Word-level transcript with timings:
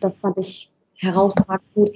das 0.00 0.20
fand 0.20 0.38
ich 0.38 0.70
herausragend 0.94 1.62
gut. 1.74 1.90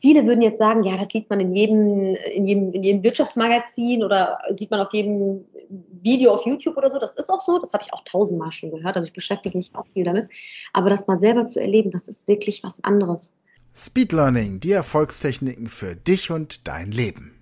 Viele 0.00 0.26
würden 0.26 0.42
jetzt 0.42 0.58
sagen, 0.58 0.84
ja, 0.84 0.96
das 0.96 1.12
liest 1.12 1.28
man 1.28 1.40
in 1.40 1.52
jedem, 1.52 2.14
in 2.14 2.46
jedem, 2.46 2.72
in 2.72 2.82
jedem 2.84 3.02
Wirtschaftsmagazin 3.02 4.04
oder 4.04 4.38
sieht 4.50 4.70
man 4.70 4.80
auf 4.80 4.92
jedem 4.92 5.44
Video 6.02 6.32
auf 6.32 6.46
YouTube 6.46 6.76
oder 6.76 6.88
so. 6.88 6.98
Das 7.00 7.16
ist 7.16 7.28
auch 7.30 7.40
so. 7.40 7.58
Das 7.58 7.72
habe 7.72 7.82
ich 7.84 7.92
auch 7.92 8.02
tausendmal 8.04 8.52
schon 8.52 8.70
gehört. 8.70 8.94
Also 8.94 9.08
ich 9.08 9.12
beschäftige 9.12 9.56
mich 9.56 9.74
auch 9.74 9.86
viel 9.88 10.04
damit. 10.04 10.28
Aber 10.72 10.88
das 10.88 11.08
mal 11.08 11.16
selber 11.16 11.46
zu 11.46 11.60
erleben, 11.60 11.90
das 11.90 12.06
ist 12.06 12.28
wirklich 12.28 12.62
was 12.62 12.82
anderes. 12.84 13.40
Speed 13.74 14.12
Learning, 14.12 14.60
die 14.60 14.72
Erfolgstechniken 14.72 15.66
für 15.66 15.96
dich 15.96 16.30
und 16.30 16.66
dein 16.68 16.92
Leben. 16.92 17.37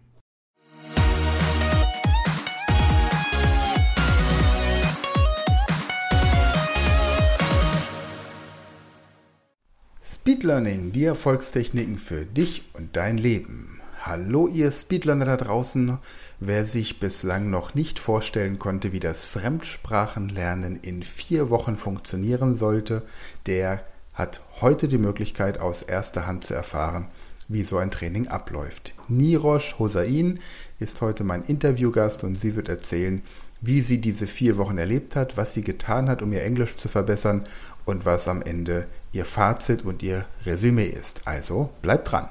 Speed 10.27 10.43
Learning, 10.43 10.91
die 10.91 11.05
Erfolgstechniken 11.05 11.99
für 11.99 12.27
dich 12.27 12.65
und 12.73 12.97
dein 12.97 13.17
Leben. 13.17 13.81
Hallo 14.03 14.49
ihr 14.49 14.73
Speedlearner 14.73 15.25
da 15.25 15.37
draußen. 15.37 15.99
Wer 16.41 16.65
sich 16.65 16.99
bislang 16.99 17.49
noch 17.49 17.77
nicht 17.77 18.01
vorstellen 18.01 18.59
konnte, 18.59 18.93
wie 18.93 18.99
das 18.99 19.25
Fremdsprachenlernen 19.25 20.81
in 20.83 21.05
vier 21.05 21.49
Wochen 21.51 21.77
funktionieren 21.77 22.57
sollte, 22.57 23.03
der 23.47 23.85
hat 24.15 24.41
heute 24.61 24.89
die 24.89 24.99
Möglichkeit 24.99 25.61
aus 25.61 25.83
erster 25.83 26.27
Hand 26.27 26.45
zu 26.45 26.55
erfahren, 26.55 27.07
wie 27.47 27.63
so 27.63 27.79
ein 27.79 27.93
Training 27.93 28.27
abläuft. 28.27 28.95
Nirosh 29.07 29.79
Hosain 29.79 30.41
ist 30.81 31.03
heute 31.03 31.23
mein 31.23 31.45
Interviewgast 31.45 32.25
und 32.25 32.35
sie 32.35 32.57
wird 32.57 32.69
erzählen, 32.69 33.23
wie 33.61 33.79
sie 33.79 34.01
diese 34.01 34.27
vier 34.27 34.57
Wochen 34.59 34.77
erlebt 34.77 35.15
hat, 35.15 35.37
was 35.37 35.55
sie 35.55 35.63
getan 35.63 36.09
hat, 36.09 36.21
um 36.21 36.33
ihr 36.33 36.43
Englisch 36.43 36.75
zu 36.75 36.89
verbessern 36.89 37.45
und 37.85 38.05
was 38.05 38.27
am 38.27 38.43
Ende 38.43 38.89
Ihr 39.17 39.25
Fazit 39.25 39.83
und 39.83 40.03
Ihr 40.03 40.27
Resümee 40.45 40.89
ist. 40.89 41.23
Also 41.25 41.71
bleibt 41.81 42.13
dran. 42.13 42.29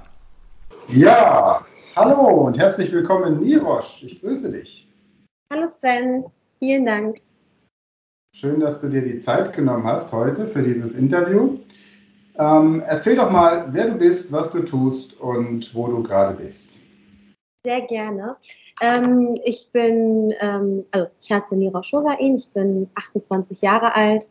Ja, 0.87 1.65
hallo 1.95 2.45
und 2.45 2.59
herzlich 2.59 2.91
willkommen, 2.91 3.41
Nirosch. 3.41 4.03
Ich 4.03 4.21
grüße 4.21 4.51
dich. 4.51 4.87
Hallo 5.51 5.65
Sven, 5.65 6.25
vielen 6.59 6.85
Dank. 6.85 7.21
Schön, 8.35 8.59
dass 8.59 8.81
du 8.81 8.89
dir 8.89 9.01
die 9.01 9.19
Zeit 9.19 9.51
genommen 9.53 9.83
hast 9.83 10.13
heute 10.13 10.45
für 10.45 10.61
dieses 10.61 10.93
Interview. 10.93 11.57
Ähm, 12.37 12.83
erzähl 12.85 13.15
doch 13.15 13.31
mal, 13.31 13.65
wer 13.71 13.89
du 13.89 13.97
bist, 13.97 14.31
was 14.31 14.51
du 14.51 14.59
tust 14.59 15.19
und 15.19 15.73
wo 15.73 15.87
du 15.87 16.03
gerade 16.03 16.35
bist. 16.35 16.85
Sehr 17.65 17.81
gerne. 17.81 18.35
Ähm, 18.79 19.35
ich 19.43 19.71
bin, 19.71 20.35
ähm, 20.39 20.85
also 20.91 21.07
ich 21.19 21.31
heiße 21.31 21.55
Nira 21.55 21.81
Shosain, 21.81 22.35
ich 22.35 22.47
bin 22.49 22.87
28 22.93 23.63
Jahre 23.63 23.95
alt 23.95 24.29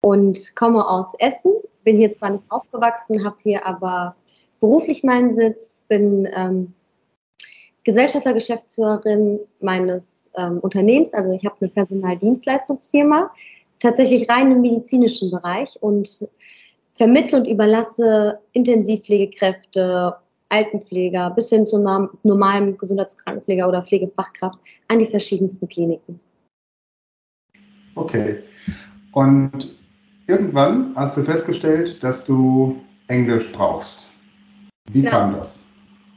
und 0.00 0.56
komme 0.56 0.84
aus 0.84 1.14
Essen 1.20 1.52
bin 1.84 1.96
hier 1.96 2.12
zwar 2.12 2.30
nicht 2.30 2.44
aufgewachsen, 2.50 3.24
habe 3.24 3.36
hier 3.42 3.66
aber 3.66 4.16
beruflich 4.60 5.02
meinen 5.02 5.32
Sitz, 5.32 5.84
bin 5.88 6.28
ähm, 6.34 6.74
Gesellschafter, 7.84 8.32
Geschäftsführerin 8.32 9.40
meines 9.60 10.30
ähm, 10.36 10.58
Unternehmens. 10.60 11.14
Also 11.14 11.32
ich 11.32 11.44
habe 11.44 11.56
eine 11.60 11.70
Personaldienstleistungsfirma, 11.70 13.30
tatsächlich 13.80 14.28
rein 14.28 14.52
im 14.52 14.60
medizinischen 14.60 15.30
Bereich 15.30 15.76
und 15.80 16.28
vermittle 16.94 17.38
und 17.38 17.46
überlasse 17.48 18.38
Intensivpflegekräfte, 18.52 20.14
Altenpfleger 20.48 21.30
bis 21.30 21.48
hin 21.48 21.66
zu 21.66 21.78
normalem 22.22 22.76
Gesundheitskrankenpfleger 22.76 23.66
oder 23.66 23.82
Pflegefachkraft 23.82 24.58
an 24.88 24.98
die 24.98 25.06
verschiedensten 25.06 25.66
Kliniken. 25.66 26.20
Okay. 27.94 28.42
Und 29.12 29.76
irgendwann 30.26 30.92
hast 30.96 31.16
du 31.16 31.22
festgestellt, 31.22 32.02
dass 32.02 32.24
du 32.24 32.80
Englisch 33.08 33.52
brauchst. 33.52 34.10
Wie 34.90 35.02
genau. 35.02 35.10
kam 35.10 35.34
das? 35.34 35.60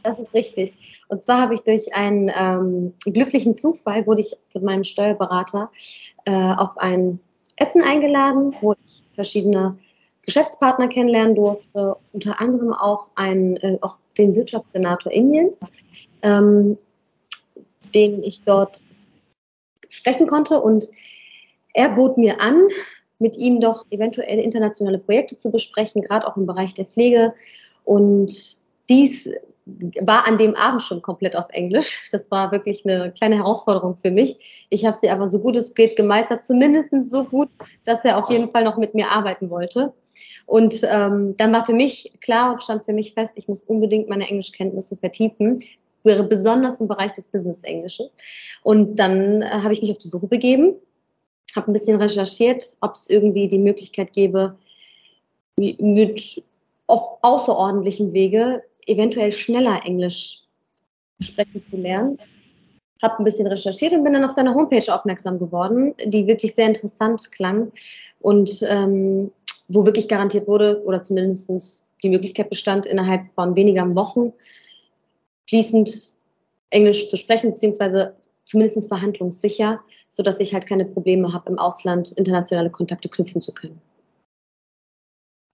Das 0.03 0.20
ist 0.20 0.34
richtig. 0.34 0.73
Und 1.08 1.22
zwar 1.22 1.42
habe 1.42 1.53
ich 1.53 1.61
durch 1.61 1.94
einen 1.94 2.31
ähm, 2.36 2.94
glücklichen 3.03 3.56
Zufall, 3.56 4.06
wurde 4.06 4.22
ich 4.22 4.36
von 4.52 4.64
meinem 4.64 4.83
Steuerberater 4.83 5.71
äh, 6.26 6.32
auf 6.32 6.77
ein 6.77 7.20
Essen 7.58 7.83
eingeladen, 7.83 8.55
wo 8.61 8.73
ich 8.83 9.05
verschiedene 9.16 9.77
Geschäftspartner 10.23 10.87
kennenlernen 10.87 11.36
durfte, 11.36 11.98
unter 12.11 12.42
anderem 12.42 12.73
auch, 12.73 13.11
einen, 13.16 13.58
äh, 13.58 13.77
auch 13.82 13.98
den 14.17 14.36
Wirtschaftssenator 14.36 15.11
Indiens, 15.11 15.66
ähm, 16.22 16.77
den 17.93 18.23
ich 18.23 18.43
dort 18.43 18.82
sprechen 19.89 20.27
konnte. 20.27 20.60
Und 20.60 20.89
er 21.73 21.89
bot 21.89 22.17
mir 22.17 22.42
an, 22.42 22.67
mit 23.20 23.37
ihm 23.37 23.59
doch 23.59 23.86
eventuell 23.89 24.39
internationale 24.39 24.99
Projekte 24.99 25.37
zu 25.37 25.52
besprechen, 25.52 26.02
gerade 26.02 26.27
auch 26.27 26.37
im 26.37 26.45
Bereich 26.45 26.73
der 26.73 26.86
Pflege. 26.86 27.33
Und 27.83 28.58
dies 28.89 29.30
war 29.65 30.27
an 30.27 30.37
dem 30.37 30.55
Abend 30.55 30.83
schon 30.83 31.02
komplett 31.02 31.36
auf 31.36 31.48
Englisch. 31.49 32.09
Das 32.11 32.30
war 32.30 32.52
wirklich 32.52 32.86
eine 32.86 33.11
kleine 33.11 33.37
Herausforderung 33.37 33.95
für 33.95 34.11
mich. 34.11 34.67
Ich 34.70 34.86
habe 34.86 34.98
sie 34.99 35.09
aber 35.09 35.27
so 35.27 35.39
gut 35.39 35.55
es 35.55 35.73
geht 35.73 35.95
gemeistert, 35.95 36.43
zumindest 36.43 36.93
so 37.09 37.23
gut, 37.23 37.49
dass 37.83 38.05
er 38.05 38.17
auf 38.17 38.30
jeden 38.30 38.52
Fall 38.52 38.64
noch 38.64 38.77
mit 38.77 38.93
mir 38.93 39.09
arbeiten 39.09 39.49
wollte. 39.49 39.93
Und 40.45 40.81
ähm, 40.83 41.33
dann 41.37 41.52
war 41.52 41.65
für 41.65 41.73
mich 41.73 42.11
klar 42.21 42.54
und 42.54 42.61
stand 42.61 42.86
für 42.86 42.93
mich 42.93 43.14
fest, 43.14 43.33
ich 43.36 43.48
muss 43.48 43.64
unbedingt 43.64 44.08
meine 44.08 44.30
Englischkenntnisse 44.30 44.95
vertiefen, 44.95 45.64
wäre 46.04 46.23
besonders 46.23 46.80
im 46.80 46.87
Bereich 46.87 47.14
des 47.14 47.30
Business-Englisches. 47.30 48.15
Und 48.61 48.98
dann 48.98 49.42
äh, 49.42 49.49
habe 49.49 49.73
ich 49.73 49.81
mich 49.81 49.89
auf 49.89 49.98
die 49.98 50.08
Suche 50.08 50.27
begeben 50.27 50.75
habe 51.55 51.71
ein 51.71 51.73
bisschen 51.73 52.02
recherchiert, 52.02 52.76
ob 52.82 52.95
es 52.95 53.10
irgendwie 53.10 53.48
die 53.48 53.60
Möglichkeit 53.60 54.14
gäbe, 54.14 54.58
mit 55.58 56.43
auf 56.88 57.17
außerordentlichem 57.21 58.14
Wege 58.14 58.64
eventuell 58.86 59.32
schneller 59.32 59.82
Englisch 59.83 60.42
sprechen 61.21 61.64
zu 61.64 61.77
lernen. 61.77 62.17
Habe 63.02 63.20
ein 63.20 63.23
bisschen 63.23 63.48
recherchiert 63.48 63.93
und 63.93 64.04
bin 64.04 64.14
dann 64.14 64.26
auf 64.26 64.33
deine 64.33 64.54
Homepage 64.54 64.93
aufmerksam 64.93 65.39
geworden, 65.39 65.93
die 66.05 66.27
wirklich 66.27 66.55
sehr 66.55 66.67
interessant 66.67 67.32
klang 67.32 67.72
und 68.20 68.66
ähm, 68.70 69.32
wo 69.67 69.86
wirklich 69.86 70.08
garantiert 70.08 70.48
wurde 70.48 70.83
oder 70.83 71.02
zumindest 71.04 71.93
die 72.04 72.10
Möglichkeit 72.10 72.49
bestand, 72.49 72.86
innerhalb 72.86 73.26
von 73.26 73.55
weniger 73.55 73.95
Wochen 73.95 74.33
fließend 75.48 76.14
Englisch 76.70 77.10
zu 77.10 77.17
sprechen, 77.17 77.52
beziehungsweise 77.52 78.16
zumindest 78.45 78.88
verhandlungssicher, 78.88 79.82
sodass 80.10 80.39
ich 80.39 80.54
halt 80.54 80.67
keine 80.67 80.86
Probleme 80.86 81.33
habe, 81.33 81.50
im 81.50 81.60
Ausland 81.60 82.14
internationale 82.14 82.70
Kontakte 82.70 83.10
knüpfen 83.10 83.42
zu 83.42 83.54
können. 83.54 83.82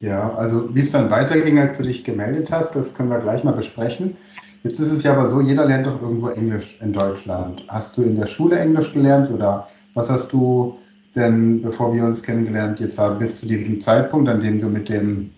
Ja, 0.01 0.33
also 0.33 0.73
wie 0.75 0.79
es 0.79 0.91
dann 0.91 1.11
weiterging, 1.11 1.59
als 1.59 1.77
du 1.77 1.83
dich 1.83 2.03
gemeldet 2.03 2.51
hast, 2.51 2.75
das 2.75 2.93
können 2.93 3.09
wir 3.09 3.19
gleich 3.19 3.43
mal 3.43 3.51
besprechen. 3.51 4.17
Jetzt 4.63 4.79
ist 4.79 4.91
es 4.91 5.03
ja 5.03 5.13
aber 5.13 5.29
so, 5.29 5.41
jeder 5.41 5.65
lernt 5.65 5.87
doch 5.87 6.01
irgendwo 6.01 6.29
Englisch 6.29 6.79
in 6.81 6.93
Deutschland. 6.93 7.63
Hast 7.67 7.97
du 7.97 8.03
in 8.03 8.15
der 8.15 8.25
Schule 8.25 8.59
Englisch 8.59 8.93
gelernt 8.93 9.31
oder 9.31 9.67
was 9.93 10.09
hast 10.09 10.33
du 10.33 10.77
denn, 11.15 11.61
bevor 11.61 11.93
wir 11.93 12.03
uns 12.03 12.23
kennengelernt 12.23 12.79
jetzt 12.79 12.97
haben, 12.97 13.19
bis 13.19 13.39
zu 13.39 13.47
diesem 13.47 13.81
Zeitpunkt, 13.81 14.29
an 14.29 14.41
dem 14.41 14.61
du 14.61 14.69
mit 14.69 14.89
dem 14.89 15.31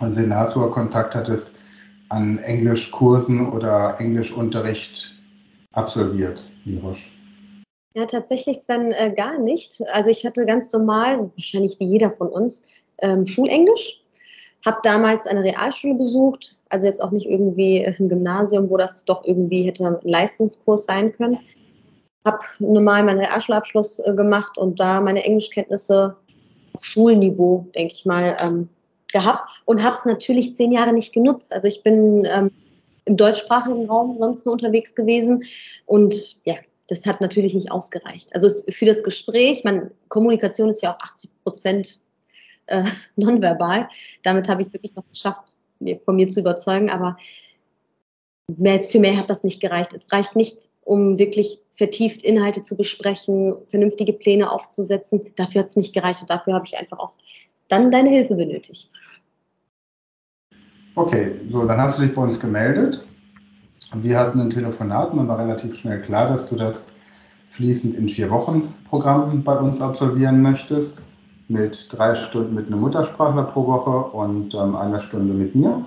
Senator 0.00 0.70
Kontakt 0.70 1.14
hattest, 1.14 1.52
an 2.08 2.38
Englischkursen 2.38 3.50
oder 3.50 3.96
Englischunterricht 3.98 5.14
absolviert, 5.72 6.48
Mirosch? 6.68 7.12
Ja, 7.94 8.06
tatsächlich, 8.06 8.58
Sven, 8.58 8.92
äh, 8.92 9.12
gar 9.16 9.38
nicht. 9.38 9.80
Also 9.92 10.10
ich 10.10 10.24
hatte 10.24 10.46
ganz 10.46 10.72
normal, 10.72 11.30
wahrscheinlich 11.36 11.80
wie 11.80 11.86
jeder 11.86 12.10
von 12.10 12.28
uns, 12.28 12.66
ähm, 12.98 13.26
Schulenglisch. 13.26 14.00
Habe 14.64 14.78
damals 14.82 15.26
eine 15.26 15.42
Realschule 15.42 15.94
besucht, 15.94 16.56
also 16.68 16.86
jetzt 16.86 17.02
auch 17.02 17.10
nicht 17.10 17.26
irgendwie 17.26 17.84
ein 17.84 18.08
Gymnasium, 18.08 18.68
wo 18.70 18.76
das 18.76 19.04
doch 19.04 19.24
irgendwie 19.24 19.62
hätte 19.62 19.86
ein 19.86 19.96
Leistungskurs 20.02 20.84
sein 20.84 21.12
können. 21.12 21.38
Habe 22.24 22.40
normal 22.58 23.04
meinen 23.04 23.20
Realschulabschluss 23.20 24.00
äh, 24.00 24.14
gemacht 24.14 24.58
und 24.58 24.78
da 24.78 25.00
meine 25.00 25.24
Englischkenntnisse 25.24 26.16
auf 26.74 26.84
Schulniveau, 26.84 27.66
denke 27.74 27.94
ich 27.94 28.04
mal, 28.04 28.36
ähm, 28.40 28.68
gehabt 29.12 29.62
und 29.64 29.82
habe 29.82 29.96
es 29.96 30.04
natürlich 30.04 30.54
zehn 30.54 30.72
Jahre 30.72 30.92
nicht 30.92 31.12
genutzt. 31.12 31.52
Also 31.54 31.66
ich 31.66 31.82
bin 31.82 32.26
ähm, 32.26 32.50
im 33.08 33.16
deutschsprachigen 33.16 33.86
Raum 33.86 34.16
sonst 34.18 34.44
nur 34.44 34.52
unterwegs 34.52 34.94
gewesen. 34.94 35.44
Und 35.86 36.44
ja, 36.44 36.54
das 36.88 37.06
hat 37.06 37.20
natürlich 37.20 37.54
nicht 37.54 37.72
ausgereicht. 37.72 38.34
Also 38.34 38.48
für 38.70 38.86
das 38.86 39.02
Gespräch, 39.02 39.64
man, 39.64 39.90
Kommunikation 40.08 40.68
ist 40.68 40.82
ja 40.82 40.94
auch 40.94 41.00
80 41.00 41.30
Prozent 41.42 42.00
äh, 42.66 42.84
nonverbal. 43.16 43.88
Damit 44.22 44.48
habe 44.48 44.60
ich 44.60 44.68
es 44.68 44.72
wirklich 44.72 44.94
noch 44.94 45.08
geschafft, 45.08 45.42
von 46.04 46.16
mir 46.16 46.28
zu 46.28 46.40
überzeugen. 46.40 46.90
Aber 46.90 47.16
mehr, 48.56 48.80
für 48.82 49.00
mehr 49.00 49.16
hat 49.16 49.30
das 49.30 49.42
nicht 49.42 49.60
gereicht. 49.60 49.94
Es 49.94 50.12
reicht 50.12 50.36
nicht, 50.36 50.68
um 50.82 51.18
wirklich 51.18 51.62
vertieft 51.76 52.22
Inhalte 52.22 52.62
zu 52.62 52.76
besprechen, 52.76 53.54
vernünftige 53.68 54.12
Pläne 54.12 54.50
aufzusetzen. 54.50 55.32
Dafür 55.36 55.62
hat 55.62 55.68
es 55.68 55.76
nicht 55.76 55.94
gereicht 55.94 56.20
und 56.20 56.30
dafür 56.30 56.54
habe 56.54 56.66
ich 56.66 56.76
einfach 56.76 56.98
auch 56.98 57.14
dann 57.68 57.90
deine 57.90 58.10
Hilfe 58.10 58.34
benötigt. 58.34 58.88
Okay, 60.98 61.38
so, 61.52 61.64
dann 61.64 61.78
hast 61.78 61.96
du 61.96 62.02
dich 62.02 62.12
bei 62.12 62.22
uns 62.22 62.40
gemeldet. 62.40 63.06
Wir 63.94 64.18
hatten 64.18 64.40
ein 64.40 64.50
Telefonat 64.50 65.12
und 65.12 65.18
dann 65.18 65.28
war 65.28 65.38
relativ 65.38 65.78
schnell 65.78 66.00
klar, 66.00 66.28
dass 66.28 66.48
du 66.48 66.56
das 66.56 66.96
fließend 67.46 67.94
in 67.94 68.08
vier 68.08 68.28
Wochen 68.30 68.74
Programm 68.82 69.44
bei 69.44 69.56
uns 69.56 69.80
absolvieren 69.80 70.42
möchtest. 70.42 71.02
mit 71.46 71.86
drei 71.90 72.16
Stunden 72.16 72.54
mit 72.54 72.66
einem 72.66 72.80
Muttersprachler 72.80 73.44
pro 73.44 73.66
Woche 73.66 74.16
und 74.16 74.54
ähm, 74.54 74.74
einer 74.74 74.98
Stunde 74.98 75.32
mit 75.32 75.54
mir. 75.54 75.84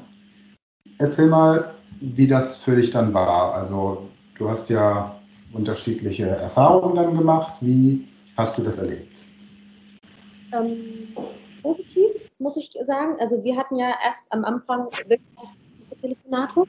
Erzähl 0.98 1.28
mal, 1.28 1.72
wie 2.00 2.26
das 2.26 2.56
für 2.64 2.78
dich 2.78 2.90
dann 2.90 3.14
war. 3.14 3.54
Also 3.54 4.08
du 4.38 4.50
hast 4.50 4.70
ja 4.70 5.14
unterschiedliche 5.52 6.26
Erfahrungen 6.26 6.96
dann 6.96 7.18
gemacht. 7.18 7.56
Wie 7.60 8.08
hast 8.38 8.58
du 8.58 8.64
das 8.64 8.78
erlebt? 8.78 9.24
Ähm, 10.54 11.14
positiv, 11.62 12.12
muss 12.40 12.58
ich 12.58 12.72
sagen. 12.82 13.18
Also 13.20 13.44
wir 13.44 13.56
hatten 13.58 13.76
ja 13.76 13.94
erst 14.04 14.32
am 14.32 14.44
Anfang 14.44 14.88
wirklich 15.08 15.22
Telefonate. 15.96 16.64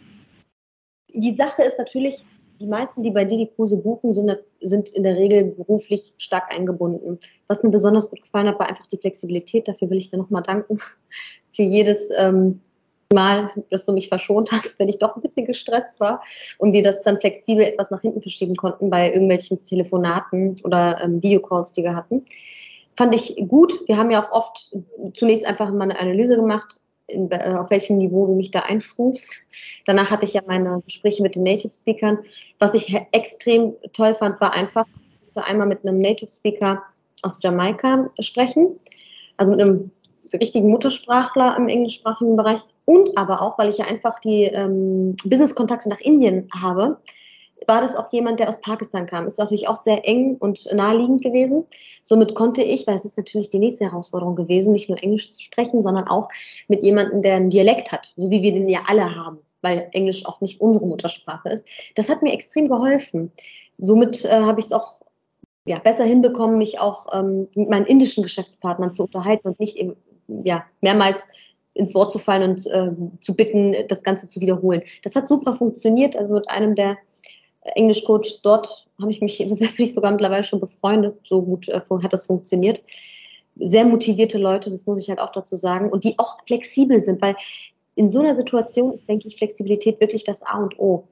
Die 1.15 1.35
Sache 1.35 1.63
ist 1.63 1.79
natürlich, 1.79 2.25
die 2.61 2.67
meisten, 2.67 3.03
die 3.03 3.11
bei 3.11 3.25
dir 3.25 3.39
die 3.39 3.51
Kurse 3.55 3.77
buchen, 3.77 4.15
sind, 4.15 4.37
sind 4.61 4.91
in 4.91 5.03
der 5.03 5.17
Regel 5.17 5.45
beruflich 5.45 6.15
stark 6.19 6.51
eingebunden. 6.51 7.19
Was 7.49 7.63
mir 7.63 7.71
besonders 7.71 8.11
gut 8.11 8.23
gefallen 8.23 8.47
hat, 8.47 8.59
war 8.59 8.69
einfach 8.69 8.87
die 8.87 8.99
Flexibilität. 8.99 9.69
Dafür 9.69 9.91
will 9.91 9.99
ich 9.99 10.11
dir 10.11 10.19
nochmal 10.19 10.43
danken. 10.43 10.79
Für 11.53 11.63
jedes 11.63 12.11
ähm, 12.17 12.61
Mal, 13.13 13.51
dass 13.69 13.85
du 13.85 13.93
mich 13.93 14.09
verschont 14.09 14.51
hast, 14.53 14.79
wenn 14.79 14.89
ich 14.89 14.99
doch 14.99 15.15
ein 15.15 15.21
bisschen 15.21 15.45
gestresst 15.45 16.01
war 16.01 16.23
und 16.57 16.73
wir 16.73 16.83
das 16.83 17.03
dann 17.03 17.21
flexibel 17.21 17.63
etwas 17.63 17.91
nach 17.91 18.01
hinten 18.01 18.23
verschieben 18.23 18.57
konnten 18.57 18.89
bei 18.89 19.13
irgendwelchen 19.13 19.63
Telefonaten 19.67 20.57
oder 20.65 20.99
ähm, 21.03 21.23
Videocalls, 21.23 21.73
die 21.73 21.83
wir 21.83 21.95
hatten. 21.95 22.25
Fand 22.97 23.15
ich 23.15 23.37
gut. 23.49 23.73
Wir 23.87 23.97
haben 23.97 24.11
ja 24.11 24.23
auch 24.23 24.33
oft 24.33 24.77
zunächst 25.15 25.47
einfach 25.47 25.71
mal 25.71 25.85
eine 25.85 25.99
Analyse 25.99 26.37
gemacht, 26.37 26.79
in, 27.07 27.31
äh, 27.31 27.57
auf 27.59 27.71
welchem 27.71 27.99
Niveau 27.99 28.27
du 28.27 28.35
mich 28.35 28.51
da 28.51 28.61
einstufst. 28.61 29.47
Danach 29.87 30.11
hatte 30.11 30.25
ich 30.25 30.35
ja 30.35 30.43
meine 30.47 30.83
Gespräche 30.85 31.23
mit 31.23 31.37
den 31.37 31.43
Native 31.43 31.71
Speakern. 31.71 32.19
Was 32.59 32.75
ich 32.75 32.95
extrem 33.13 33.75
toll 33.93 34.15
fand, 34.15 34.41
war 34.41 34.53
einfach, 34.53 34.87
einmal 35.35 35.67
mit 35.67 35.85
einem 35.85 35.99
Native 35.99 36.31
Speaker 36.31 36.83
aus 37.23 37.39
Jamaika 37.43 38.11
sprechen, 38.21 38.77
also 39.39 39.53
mit 39.53 39.63
einem 39.63 39.91
richtigen 40.35 40.69
Muttersprachler 40.69 41.57
im 41.57 41.69
englischsprachigen 41.69 42.37
Bereich 42.37 42.61
und 42.85 43.17
aber 43.17 43.41
auch, 43.41 43.59
weil 43.59 43.69
ich 43.69 43.79
ja 43.79 43.87
einfach 43.87 44.19
die 44.19 44.45
ähm, 44.45 45.17
Business-Kontakte 45.25 45.89
nach 45.89 46.01
Indien 46.01 46.49
habe, 46.55 46.99
war 47.67 47.81
das 47.81 47.97
auch 47.97 48.13
jemand, 48.13 48.41
der 48.41 48.49
aus 48.49 48.61
Pakistan 48.61 49.07
kam. 49.07 49.27
Ist 49.27 49.39
natürlich 49.39 49.69
auch 49.69 49.81
sehr 49.81 50.07
eng 50.07 50.37
und 50.39 50.69
naheliegend 50.73 51.23
gewesen. 51.23 51.65
Somit 52.03 52.35
konnte 52.35 52.63
ich, 52.63 52.87
weil 52.87 52.95
es 52.95 53.05
ist 53.05 53.17
natürlich 53.17 53.51
die 53.51 53.59
nächste 53.59 53.85
Herausforderung 53.85 54.37
gewesen, 54.37 54.73
nicht 54.73 54.89
nur 54.89 55.03
Englisch 55.03 55.31
zu 55.31 55.41
sprechen, 55.41 55.83
sondern 55.83 56.09
auch 56.09 56.29
mit 56.69 56.83
jemandem, 56.83 57.23
der 57.23 57.37
einen 57.37 57.51
Dialekt 57.51 57.93
hat, 57.93 58.13
so 58.17 58.31
wie 58.31 58.43
wir 58.43 58.53
den 58.53 58.69
ja 58.69 58.81
alle 58.87 59.15
haben, 59.15 59.39
weil 59.61 59.89
Englisch 59.93 60.27
auch 60.27 60.41
nicht 60.41 60.61
unsere 60.61 60.87
Muttersprache 60.87 61.49
ist. 61.49 61.69
Das 61.95 62.09
hat 62.09 62.23
mir 62.23 62.33
extrem 62.33 62.69
geholfen. 62.69 63.33
Somit 63.79 64.25
äh, 64.25 64.41
habe 64.41 64.61
ich 64.61 64.67
es 64.67 64.73
auch 64.73 65.01
ja, 65.65 65.79
besser 65.79 66.05
hinbekommen, 66.05 66.59
mich 66.59 66.81
auch 66.81 67.07
ähm, 67.13 67.49
mit 67.55 67.71
meinen 67.71 67.87
indischen 67.87 68.23
Geschäftspartnern 68.23 68.91
zu 68.91 69.05
unterhalten 69.05 69.49
und 69.49 69.61
nicht 69.61 69.77
eben, 69.77 69.97
ja, 70.45 70.65
mehrmals 70.81 71.27
ins 71.75 71.95
Wort 71.95 72.13
zu 72.13 72.19
fallen 72.19 72.51
und 72.51 72.67
äh, 72.67 72.93
zu 73.21 73.35
bitten, 73.35 73.75
das 73.89 74.03
Ganze 74.03 74.29
zu 74.29 74.41
wiederholen. 74.41 74.83
Das 75.03 75.17
hat 75.17 75.29
super 75.29 75.55
funktioniert. 75.55 76.17
Also 76.17 76.35
mit 76.35 76.49
einem 76.49 76.75
der 76.75 76.99
Englischcoaches 77.65 78.43
dort 78.43 78.87
habe 79.01 79.11
ich 79.11 79.21
mich, 79.21 79.39
bin 79.39 79.71
ich 79.79 79.95
sogar 79.95 80.11
mittlerweile 80.11 80.45
schon 80.45 80.61
befreundet, 80.61 81.19
so 81.25 81.43
gut 81.43 81.69
äh, 81.69 81.81
hat 82.03 82.13
das 82.13 82.27
funktioniert. 82.27 82.83
Sehr 83.57 83.85
motivierte 83.85 84.39
Leute, 84.39 84.71
das 84.71 84.87
muss 84.87 84.99
ich 84.99 85.09
halt 85.09 85.19
auch 85.19 85.33
dazu 85.33 85.57
sagen, 85.57 85.91
und 85.91 86.05
die 86.05 86.19
auch 86.19 86.39
flexibel 86.47 87.01
sind, 87.01 87.21
weil 87.21 87.37
in 87.95 88.09
so 88.09 88.21
einer 88.21 88.35
Situation 88.35 88.93
ist, 88.93 89.09
denke 89.09 89.29
ich, 89.29 89.37
Flexibilität 89.37 90.01
wirklich 90.01 90.25
das 90.25 90.43
A 90.43 90.63
und 90.63 90.79
O. 90.79 91.05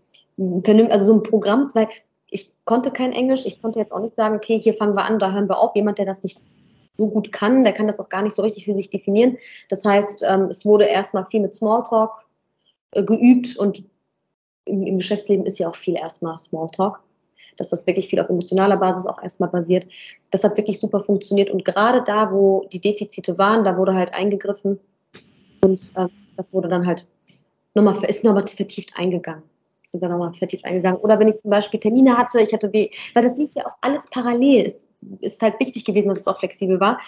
Also 0.88 1.06
so 1.06 1.12
ein 1.12 1.23
Programm, 1.23 1.69
weil 1.75 1.88
ich 2.31 2.55
konnte 2.64 2.91
kein 2.91 3.12
Englisch, 3.12 3.44
ich 3.44 3.61
konnte 3.61 3.79
jetzt 3.79 3.93
auch 3.93 4.00
nicht 4.00 4.14
sagen, 4.14 4.37
okay, 4.37 4.58
hier 4.58 4.73
fangen 4.73 4.94
wir 4.94 5.05
an, 5.05 5.19
da 5.19 5.32
hören 5.32 5.49
wir 5.49 5.58
auf. 5.58 5.76
Jemand, 5.76 5.99
der 5.99 6.06
das 6.06 6.23
nicht 6.23 6.41
so 6.97 7.08
gut 7.08 7.32
kann, 7.32 7.64
der 7.64 7.75
kann 7.75 7.87
das 7.87 8.00
auch 8.00 8.08
gar 8.08 8.23
nicht 8.23 8.35
so 8.35 8.43
richtig 8.43 8.64
für 8.64 8.75
sich 8.75 8.88
definieren. 8.88 9.37
Das 9.69 9.85
heißt, 9.85 10.23
ähm, 10.26 10.44
es 10.44 10.64
wurde 10.64 10.85
erstmal 10.85 11.26
viel 11.26 11.41
mit 11.41 11.55
Smalltalk 11.55 12.26
äh, 12.93 13.02
geübt 13.02 13.56
und 13.56 13.85
im, 14.70 14.87
im 14.87 14.99
Geschäftsleben 14.99 15.46
ist 15.46 15.58
ja 15.58 15.69
auch 15.69 15.76
viel 15.76 15.96
erstmal 15.96 16.38
Smalltalk, 16.38 17.00
dass 17.56 17.70
das 17.70 17.87
wirklich 17.87 18.08
viel 18.08 18.20
auf 18.20 18.28
emotionaler 18.28 18.76
Basis 18.76 19.06
auch 19.06 19.22
erstmal 19.22 19.50
basiert. 19.50 19.87
Das 20.31 20.44
hat 20.44 20.56
wirklich 20.56 20.81
super 20.81 21.00
funktioniert 21.00 21.50
und 21.50 21.64
gerade 21.64 22.02
da, 22.02 22.32
wo 22.32 22.67
die 22.72 22.81
Defizite 22.81 23.37
waren, 23.38 23.64
da 23.64 23.76
wurde 23.76 23.94
halt 23.94 24.14
eingegriffen 24.14 24.78
und 25.62 25.93
äh, 25.96 26.06
das 26.37 26.55
wurde 26.55 26.69
dann 26.69 26.87
halt 26.87 27.06
nochmal, 27.75 27.96
ist 28.05 28.25
nochmal 28.25 28.46
vertieft 28.46 28.96
eingegangen 28.96 29.43
sind 29.90 30.02
nochmal 30.02 30.32
vertieft 30.34 30.64
eingegangen. 30.64 31.00
Oder 31.00 31.19
wenn 31.19 31.28
ich 31.28 31.38
zum 31.38 31.50
Beispiel 31.50 31.81
Termine 31.81 32.16
hatte, 32.16 32.40
ich 32.40 32.52
hatte 32.52 32.73
weh, 32.73 32.90
weil 33.14 33.23
das 33.23 33.37
liegt 33.37 33.55
ja 33.55 33.66
auch 33.66 33.76
alles 33.81 34.08
parallel. 34.11 34.66
Es 34.66 34.87
ist 35.20 35.41
halt 35.43 35.58
wichtig 35.61 35.85
gewesen, 35.85 36.08
dass 36.08 36.19
es 36.19 36.26
auch 36.26 36.38
flexibel 36.38 36.81
war. 36.81 36.99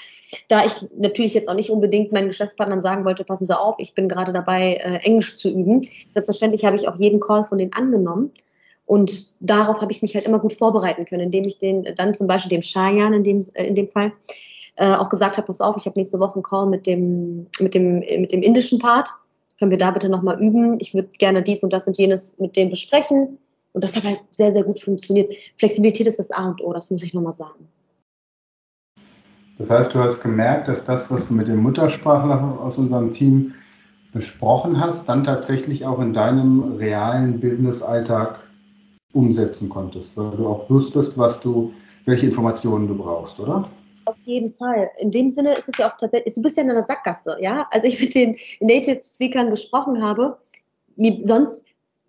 Da 0.48 0.64
ich 0.64 0.72
natürlich 0.96 1.34
jetzt 1.34 1.48
auch 1.48 1.54
nicht 1.54 1.70
unbedingt 1.70 2.12
meinen 2.12 2.28
Geschäftspartnern 2.28 2.80
sagen 2.80 3.04
wollte, 3.04 3.24
passen 3.24 3.46
Sie 3.46 3.58
auf, 3.58 3.76
ich 3.78 3.94
bin 3.94 4.08
gerade 4.08 4.32
dabei, 4.32 4.74
äh, 4.74 4.96
Englisch 5.04 5.36
zu 5.36 5.48
üben. 5.48 5.86
Selbstverständlich 6.14 6.64
habe 6.64 6.76
ich 6.76 6.88
auch 6.88 6.98
jeden 6.98 7.20
Call 7.20 7.44
von 7.44 7.58
denen 7.58 7.72
angenommen. 7.72 8.30
Und 8.86 9.40
darauf 9.40 9.80
habe 9.80 9.92
ich 9.92 10.02
mich 10.02 10.14
halt 10.14 10.26
immer 10.26 10.38
gut 10.38 10.52
vorbereiten 10.52 11.04
können, 11.04 11.22
indem 11.22 11.44
ich 11.46 11.58
den 11.58 11.86
dann 11.96 12.14
zum 12.14 12.26
Beispiel 12.26 12.50
dem 12.50 12.62
Shayan 12.62 13.12
in 13.12 13.24
dem, 13.24 13.44
äh, 13.54 13.66
in 13.66 13.74
dem 13.74 13.88
Fall 13.88 14.12
äh, 14.76 14.94
auch 14.94 15.08
gesagt 15.08 15.36
habe, 15.36 15.46
pass 15.46 15.60
auf, 15.60 15.76
ich 15.76 15.86
habe 15.86 15.98
nächste 15.98 16.18
Woche 16.18 16.34
einen 16.34 16.42
Call 16.42 16.66
mit 16.66 16.86
dem, 16.86 17.46
mit 17.60 17.74
dem, 17.74 18.00
mit 18.00 18.32
dem 18.32 18.42
indischen 18.42 18.78
Part 18.78 19.08
können 19.62 19.70
wir 19.70 19.78
da 19.78 19.92
bitte 19.92 20.08
nochmal 20.08 20.42
üben? 20.42 20.76
Ich 20.80 20.92
würde 20.92 21.08
gerne 21.18 21.40
dies 21.40 21.62
und 21.62 21.72
das 21.72 21.86
und 21.86 21.96
jenes 21.96 22.40
mit 22.40 22.56
dem 22.56 22.70
besprechen. 22.70 23.38
Und 23.72 23.84
das 23.84 23.94
hat 23.94 24.02
halt 24.02 24.20
sehr, 24.32 24.50
sehr 24.50 24.64
gut 24.64 24.80
funktioniert. 24.80 25.32
Flexibilität 25.56 26.08
ist 26.08 26.18
das 26.18 26.32
A 26.32 26.48
und 26.48 26.64
O, 26.64 26.72
das 26.72 26.90
muss 26.90 27.04
ich 27.04 27.14
nochmal 27.14 27.32
sagen. 27.32 27.68
Das 29.62 29.70
heißt, 29.70 29.94
du 29.94 30.00
hast 30.00 30.20
gemerkt, 30.20 30.66
dass 30.66 30.84
das, 30.84 31.08
was 31.08 31.28
du 31.28 31.34
mit 31.34 31.46
dem 31.46 31.62
Muttersprachler 31.62 32.58
aus 32.60 32.78
unserem 32.78 33.12
Team 33.12 33.54
besprochen 34.12 34.80
hast, 34.80 35.08
dann 35.08 35.22
tatsächlich 35.22 35.86
auch 35.86 36.00
in 36.00 36.12
deinem 36.12 36.74
realen 36.78 37.38
Business-Alltag 37.38 38.40
umsetzen 39.12 39.68
konntest, 39.68 40.16
weil 40.16 40.36
du 40.36 40.48
auch 40.48 40.68
wusstest, 40.68 41.16
was 41.16 41.38
du, 41.38 41.72
welche 42.06 42.26
Informationen 42.26 42.88
du 42.88 42.96
brauchst, 42.96 43.38
oder? 43.38 43.68
Auf 44.06 44.16
jeden 44.24 44.50
Fall. 44.50 44.90
In 44.98 45.12
dem 45.12 45.30
Sinne 45.30 45.54
ist 45.56 45.68
es 45.68 45.78
ja 45.78 45.88
auch 45.92 45.96
tatsächlich, 45.96 46.26
ist 46.26 46.38
ein 46.38 46.42
bisschen 46.42 46.64
in 46.64 46.72
einer 46.72 46.82
Sackgasse, 46.82 47.36
ja. 47.38 47.68
Als 47.70 47.84
ich 47.84 48.00
mit 48.00 48.16
den 48.16 48.36
Native 48.58 49.00
Speakern 49.00 49.48
gesprochen 49.50 50.02
habe, 50.02 50.38
sonst 51.22 51.62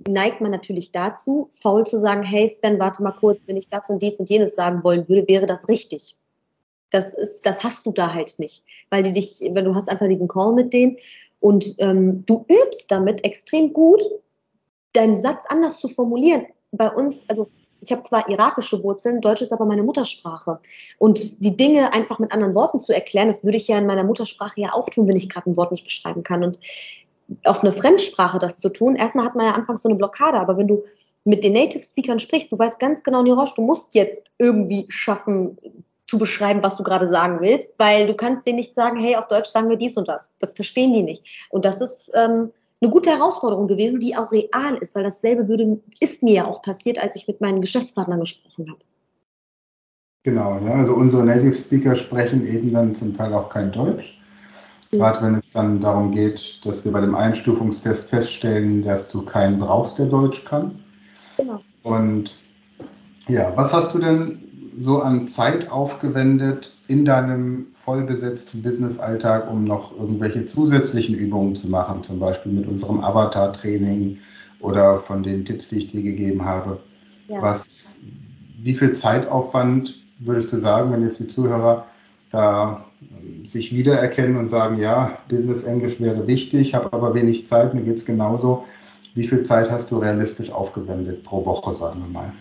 neigt 0.08 0.42
man 0.42 0.50
natürlich 0.50 0.92
dazu, 0.92 1.50
faul 1.52 1.86
zu 1.86 2.00
sagen, 2.00 2.24
hey 2.24 2.48
Sven, 2.48 2.80
warte 2.80 3.04
mal 3.04 3.12
kurz, 3.12 3.48
wenn 3.48 3.58
ich 3.58 3.70
das 3.70 3.92
und 3.92 4.02
dies 4.02 4.20
und 4.20 4.32
jenes 4.32 4.56
sagen 4.56 4.84
wollen 4.84 5.08
würde, 5.08 5.28
wäre 5.28 5.46
das 5.46 5.70
richtig. 5.70 6.18
Das 6.94 7.16
ist, 7.16 7.44
das 7.48 7.64
hast 7.64 7.88
du 7.88 7.92
da 7.92 8.14
halt 8.14 8.38
nicht, 8.38 8.64
weil 8.92 9.02
die 9.02 9.14
dich, 9.14 9.42
weil 9.54 9.64
du 9.64 9.74
hast 9.74 9.90
einfach 9.90 10.08
diesen 10.08 10.28
Call 10.28 10.54
mit 10.54 10.72
denen 10.74 10.98
und 11.40 11.74
ähm, 11.80 12.24
du 12.28 12.46
übst 12.48 12.92
damit 12.92 13.26
extrem 13.26 13.74
gut, 13.74 14.02
deinen 14.94 15.18
Satz 15.18 15.44
anders 15.50 15.80
zu 15.80 15.88
formulieren. 15.88 16.46
Bei 16.72 16.92
uns, 16.92 17.28
also 17.30 17.50
ich 17.82 17.92
habe 17.92 18.04
zwar 18.04 18.30
irakische 18.30 18.84
Wurzeln, 18.84 19.22
Deutsch 19.22 19.42
ist 19.42 19.52
aber 19.52 19.66
meine 19.66 19.82
Muttersprache. 19.82 20.60
Und 21.00 21.44
die 21.44 21.58
Dinge 21.58 21.94
einfach 21.94 22.20
mit 22.20 22.32
anderen 22.32 22.54
Worten 22.54 22.80
zu 22.80 22.94
erklären, 22.94 23.28
das 23.28 23.44
würde 23.44 23.58
ich 23.58 23.68
ja 23.68 23.80
in 23.80 23.88
meiner 23.88 24.04
Muttersprache 24.04 24.62
ja 24.62 24.74
auch 24.74 24.88
tun, 24.88 25.08
wenn 25.08 25.18
ich 25.18 25.30
gerade 25.30 25.50
ein 25.50 25.58
Wort 25.58 25.72
nicht 25.72 25.84
beschreiben 25.84 26.22
kann. 26.22 26.44
Und 26.44 26.60
auf 27.44 27.64
eine 27.64 27.74
Fremdsprache 27.74 28.38
das 28.38 28.60
zu 28.60 28.70
tun, 28.70 28.96
erstmal 28.96 29.26
hat 29.26 29.36
man 29.36 29.48
ja 29.48 29.54
anfangs 29.54 29.82
so 29.82 29.90
eine 29.90 29.98
Blockade, 29.98 30.38
aber 30.38 30.58
wenn 30.58 30.68
du 30.68 30.84
mit 31.26 31.44
den 31.44 31.54
Native 31.54 31.84
Speakern 31.84 32.20
sprichst, 32.20 32.52
du 32.52 32.60
weißt 32.60 32.80
ganz 32.80 33.04
genau, 33.04 33.24
Nirosh, 33.24 33.56
du 33.56 33.64
musst 33.64 33.96
jetzt 33.96 34.32
irgendwie 34.38 34.86
schaffen, 34.90 35.58
zu 36.14 36.20
beschreiben, 36.20 36.62
was 36.62 36.78
du 36.78 36.84
gerade 36.84 37.08
sagen 37.08 37.40
willst, 37.42 37.74
weil 37.80 38.06
du 38.06 38.14
kannst 38.14 38.46
denen 38.46 38.58
nicht 38.58 38.76
sagen, 38.76 39.00
hey, 39.00 39.16
auf 39.16 39.28
Deutsch 39.28 39.50
sagen 39.50 39.68
wir 39.70 39.78
dies 39.78 39.98
und 39.98 40.08
das. 40.08 40.38
Das 40.38 40.54
verstehen 40.54 40.94
die 40.94 41.02
nicht. 41.02 41.48
Und 41.50 41.66
das 41.66 41.82
ist 41.82 42.12
ähm, 42.14 42.52
eine 42.80 42.92
gute 42.92 43.10
Herausforderung 43.10 43.66
gewesen, 43.68 44.00
die 44.00 44.16
auch 44.16 44.32
real 44.32 44.78
ist, 44.80 44.94
weil 44.94 45.02
dasselbe 45.02 45.48
würde, 45.48 45.80
ist 46.00 46.22
mir 46.22 46.34
ja 46.34 46.46
auch 46.46 46.62
passiert, 46.62 47.00
als 47.00 47.16
ich 47.16 47.28
mit 47.28 47.42
meinen 47.42 47.62
Geschäftspartnern 47.62 48.20
gesprochen 48.20 48.70
habe. 48.70 48.80
Genau, 50.22 50.60
ja, 50.60 50.76
also 50.76 50.94
unsere 50.94 51.24
Native 51.24 51.52
Speaker 51.52 51.96
sprechen 51.96 52.46
eben 52.46 52.72
dann 52.72 52.94
zum 52.94 53.12
Teil 53.16 53.34
auch 53.34 53.50
kein 53.50 53.72
Deutsch. 53.72 54.22
Mhm. 54.92 54.98
Gerade 54.98 55.26
wenn 55.26 55.34
es 55.34 55.50
dann 55.50 55.82
darum 55.82 56.12
geht, 56.12 56.64
dass 56.64 56.86
wir 56.86 56.92
bei 56.92 57.02
dem 57.02 57.16
Einstufungstest 57.16 58.12
feststellen, 58.12 58.86
dass 58.86 59.10
du 59.10 59.26
keinen 59.26 59.58
brauchst, 59.58 59.98
der 59.98 60.06
Deutsch 60.06 60.46
kann. 60.46 60.80
Genau. 61.38 61.58
Und 61.82 62.38
ja, 63.28 63.52
was 63.56 63.74
hast 63.74 63.96
du 63.96 63.98
denn 63.98 64.53
so 64.80 65.02
an 65.02 65.28
Zeit 65.28 65.72
aufgewendet 65.72 66.78
in 66.88 67.06
deinem 67.06 67.68
vollbesetzten 67.74 68.62
Business-Alltag, 68.62 69.50
um 69.52 69.64
noch 69.64 69.98
irgendwelche 69.98 70.46
zusätzlichen 70.46 71.16
Übungen 71.16 71.56
zu 71.56 71.70
machen, 71.70 72.04
zum 72.04 72.20
Beispiel 72.20 72.52
mit 72.52 72.68
unserem 72.68 73.04
Avatar-Training 73.04 74.18
oder 74.60 74.98
von 74.98 75.24
den 75.24 75.46
Tipps, 75.46 75.70
die 75.70 75.78
ich 75.78 75.88
dir 75.88 76.04
gegeben 76.04 76.46
habe? 76.46 76.80
Ja. 77.28 77.42
Was, 77.42 78.00
wie 78.62 78.74
viel 78.74 78.94
Zeitaufwand 78.94 80.00
würdest 80.20 80.52
du 80.52 80.60
sagen, 80.60 80.92
wenn 80.92 81.04
jetzt 81.04 81.20
die 81.20 81.28
Zuhörer 81.28 81.86
da 82.30 82.86
ähm, 83.02 83.46
sich 83.46 83.74
wiedererkennen 83.76 84.38
und 84.38 84.50
sagen, 84.50 84.78
ja, 84.78 85.18
Business 85.30 85.64
Englisch 85.64 86.00
wäre 86.00 86.26
wichtig, 86.28 86.74
habe 86.74 86.92
aber 86.94 87.14
wenig 87.14 87.48
Zeit, 87.48 87.74
mir 87.74 87.82
geht 87.82 87.98
es 87.98 88.06
genauso. 88.06 88.66
Wie 89.16 89.28
viel 89.28 89.44
Zeit 89.44 89.70
hast 89.70 89.92
du 89.92 89.98
realistisch 89.98 90.52
aufgewendet 90.52 91.24
pro 91.24 91.46
Woche, 91.46 91.76
sagen 91.76 92.02
wir 92.02 92.10
mal? 92.10 92.34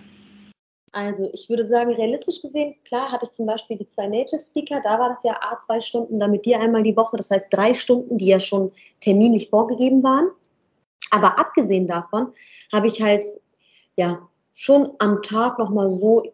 Also 0.93 1.31
ich 1.33 1.49
würde 1.49 1.65
sagen, 1.65 1.95
realistisch 1.95 2.43
gesehen, 2.43 2.75
klar 2.85 3.11
hatte 3.11 3.25
ich 3.25 3.33
zum 3.33 3.47
Beispiel 3.47 3.79
die 3.79 3.87
zwei 3.87 4.09
Native 4.09 4.41
Speaker, 4.41 4.81
da 4.85 4.99
war 4.99 5.09
das 5.09 5.25
ja 5.25 5.39
A, 5.41 5.59
zwei 5.59 5.81
Stunden, 5.81 6.21
dann 6.21 6.31
mit 6.31 6.45
dir 6.45 6.61
einmal 6.61 6.83
die 6.83 6.97
Woche, 6.97 7.17
das 7.17 7.31
heißt 7.31 7.49
drei 7.51 7.73
Stunden, 7.73 8.19
die 8.19 8.27
ja 8.27 8.39
schon 8.39 8.73
terminlich 9.01 9.49
vorgegeben 9.49 10.03
waren. 10.03 10.29
Aber 11.11 11.39
abgesehen 11.39 11.87
davon 11.87 12.33
habe 12.71 12.87
ich 12.87 13.01
halt 13.01 13.25
ja 13.97 14.29
schon 14.53 14.91
am 14.99 15.23
Tag 15.23 15.59
nochmal 15.59 15.91
so 15.91 16.25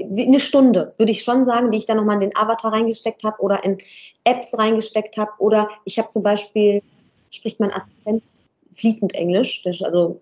eine 0.00 0.40
Stunde, 0.40 0.92
würde 0.96 1.12
ich 1.12 1.22
schon 1.22 1.44
sagen, 1.44 1.70
die 1.70 1.78
ich 1.78 1.86
dann 1.86 1.96
nochmal 1.96 2.16
in 2.16 2.30
den 2.30 2.36
Avatar 2.36 2.72
reingesteckt 2.72 3.22
habe 3.22 3.40
oder 3.40 3.62
in 3.62 3.78
Apps 4.24 4.58
reingesteckt 4.58 5.16
habe. 5.16 5.30
Oder 5.38 5.68
ich 5.84 5.98
habe 5.98 6.08
zum 6.08 6.24
Beispiel, 6.24 6.82
spricht 7.30 7.60
mein 7.60 7.72
Assistent 7.72 8.32
fließend 8.74 9.14
Englisch, 9.14 9.62
also 9.84 10.20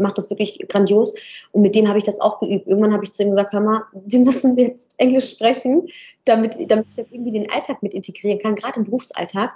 macht 0.00 0.18
das 0.18 0.30
wirklich 0.30 0.64
grandios. 0.68 1.14
Und 1.52 1.62
mit 1.62 1.74
dem 1.74 1.88
habe 1.88 1.98
ich 1.98 2.04
das 2.04 2.20
auch 2.20 2.40
geübt. 2.40 2.66
Irgendwann 2.66 2.92
habe 2.92 3.04
ich 3.04 3.12
zu 3.12 3.22
ihm 3.22 3.30
gesagt, 3.30 3.52
hör 3.52 3.60
mal, 3.60 3.82
wir 3.92 4.20
müssen 4.20 4.56
jetzt 4.58 4.94
Englisch 4.98 5.30
sprechen, 5.30 5.88
damit, 6.24 6.56
damit 6.70 6.88
ich 6.88 6.96
das 6.96 7.12
irgendwie 7.12 7.32
den 7.32 7.50
Alltag 7.50 7.82
mit 7.82 7.94
integrieren 7.94 8.38
kann, 8.38 8.54
gerade 8.54 8.80
im 8.80 8.84
Berufsalltag. 8.84 9.54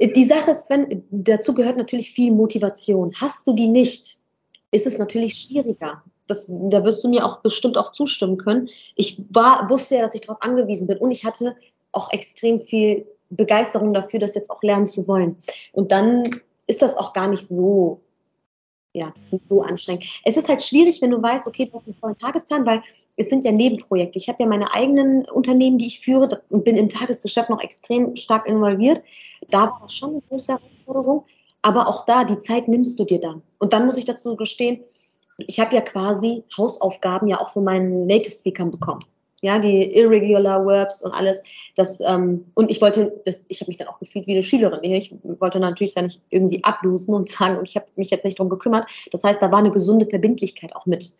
Die 0.00 0.24
Sache 0.24 0.52
ist, 0.52 0.66
Sven, 0.66 1.02
dazu 1.10 1.54
gehört 1.54 1.76
natürlich 1.76 2.12
viel 2.12 2.32
Motivation. 2.32 3.12
Hast 3.20 3.46
du 3.46 3.52
die 3.52 3.68
nicht, 3.68 4.18
ist 4.70 4.86
es 4.86 4.98
natürlich 4.98 5.34
schwieriger. 5.34 6.02
Das, 6.28 6.46
da 6.46 6.84
wirst 6.84 7.02
du 7.02 7.08
mir 7.08 7.24
auch 7.24 7.40
bestimmt 7.40 7.78
auch 7.78 7.92
zustimmen 7.92 8.36
können. 8.36 8.68
Ich 8.94 9.24
war, 9.30 9.68
wusste 9.70 9.96
ja, 9.96 10.02
dass 10.02 10.14
ich 10.14 10.20
darauf 10.20 10.42
angewiesen 10.42 10.86
bin 10.86 10.98
und 10.98 11.10
ich 11.10 11.24
hatte 11.24 11.56
auch 11.92 12.12
extrem 12.12 12.58
viel 12.58 13.06
Begeisterung 13.30 13.92
dafür, 13.92 14.20
das 14.20 14.34
jetzt 14.34 14.50
auch 14.50 14.62
lernen 14.62 14.86
zu 14.86 15.08
wollen. 15.08 15.36
Und 15.72 15.90
dann 15.90 16.22
ist 16.66 16.82
das 16.82 16.96
auch 16.96 17.12
gar 17.12 17.28
nicht 17.28 17.48
so 17.48 18.00
ja, 18.98 19.14
so 19.48 19.62
anstrengend. 19.62 20.04
Es 20.24 20.36
ist 20.36 20.48
halt 20.48 20.62
schwierig, 20.62 21.00
wenn 21.00 21.10
du 21.10 21.22
weißt, 21.22 21.46
okay, 21.46 21.66
du 21.66 21.72
hast 21.72 21.86
einen 21.86 21.96
vollen 21.96 22.16
Tagesplan, 22.16 22.66
weil 22.66 22.82
es 23.16 23.28
sind 23.28 23.44
ja 23.44 23.52
Nebenprojekte. 23.52 24.18
Ich 24.18 24.28
habe 24.28 24.42
ja 24.42 24.48
meine 24.48 24.72
eigenen 24.72 25.24
Unternehmen, 25.26 25.78
die 25.78 25.86
ich 25.86 26.00
führe 26.00 26.42
und 26.50 26.64
bin 26.64 26.76
im 26.76 26.88
Tagesgeschäft 26.88 27.50
noch 27.50 27.60
extrem 27.60 28.16
stark 28.16 28.46
involviert. 28.46 29.02
Da 29.50 29.62
war 29.62 29.78
das 29.82 29.94
schon 29.94 30.10
eine 30.10 30.22
große 30.28 30.52
Herausforderung. 30.52 31.24
Aber 31.62 31.88
auch 31.88 32.04
da, 32.04 32.24
die 32.24 32.38
Zeit 32.38 32.68
nimmst 32.68 32.98
du 32.98 33.04
dir 33.04 33.18
dann. 33.18 33.42
Und 33.58 33.72
dann 33.72 33.86
muss 33.86 33.96
ich 33.96 34.04
dazu 34.04 34.36
gestehen, 34.36 34.80
ich 35.38 35.60
habe 35.60 35.74
ja 35.74 35.80
quasi 35.80 36.44
Hausaufgaben 36.56 37.28
ja 37.28 37.40
auch 37.40 37.50
von 37.50 37.64
meinen 37.64 38.06
Native 38.06 38.32
Speakern 38.32 38.70
bekommen 38.70 39.00
ja, 39.40 39.58
die 39.58 39.94
Irregular 39.94 40.66
Verbs 40.66 41.02
und 41.02 41.12
alles. 41.12 41.44
Das, 41.76 42.00
ähm, 42.00 42.46
und 42.54 42.70
ich 42.70 42.80
wollte, 42.80 43.20
das, 43.24 43.46
ich 43.48 43.60
habe 43.60 43.70
mich 43.70 43.76
dann 43.76 43.88
auch 43.88 44.00
gefühlt 44.00 44.26
wie 44.26 44.32
eine 44.32 44.42
Schülerin. 44.42 44.82
Ich 44.82 45.14
wollte 45.22 45.60
natürlich 45.60 45.94
da 45.94 46.02
nicht 46.02 46.20
irgendwie 46.30 46.62
ablosen 46.64 47.14
und 47.14 47.28
sagen, 47.28 47.58
und 47.58 47.68
ich 47.68 47.76
habe 47.76 47.86
mich 47.96 48.10
jetzt 48.10 48.24
nicht 48.24 48.38
darum 48.38 48.50
gekümmert. 48.50 48.88
Das 49.12 49.22
heißt, 49.22 49.40
da 49.40 49.52
war 49.52 49.58
eine 49.58 49.70
gesunde 49.70 50.06
Verbindlichkeit 50.06 50.74
auch 50.74 50.86
mit 50.86 51.16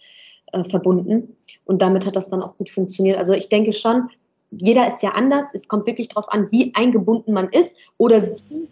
äh, 0.53 0.65
verbunden. 0.65 1.37
Und 1.65 1.81
damit 1.81 2.07
hat 2.07 2.17
das 2.17 2.29
dann 2.29 2.43
auch 2.43 2.57
gut 2.57 2.71
funktioniert. 2.71 3.19
Also 3.19 3.33
ich 3.33 3.49
denke 3.49 3.73
schon, 3.73 4.11
jeder 4.51 4.89
ist 4.89 5.03
ja 5.03 5.11
anders. 5.11 5.55
Es 5.55 5.69
kommt 5.69 5.87
wirklich 5.87 6.09
darauf 6.09 6.29
an, 6.33 6.49
wie 6.51 6.75
eingebunden 6.75 7.33
man 7.33 7.49
ist 7.51 7.79
oder 7.99 8.23
wie 8.27 8.69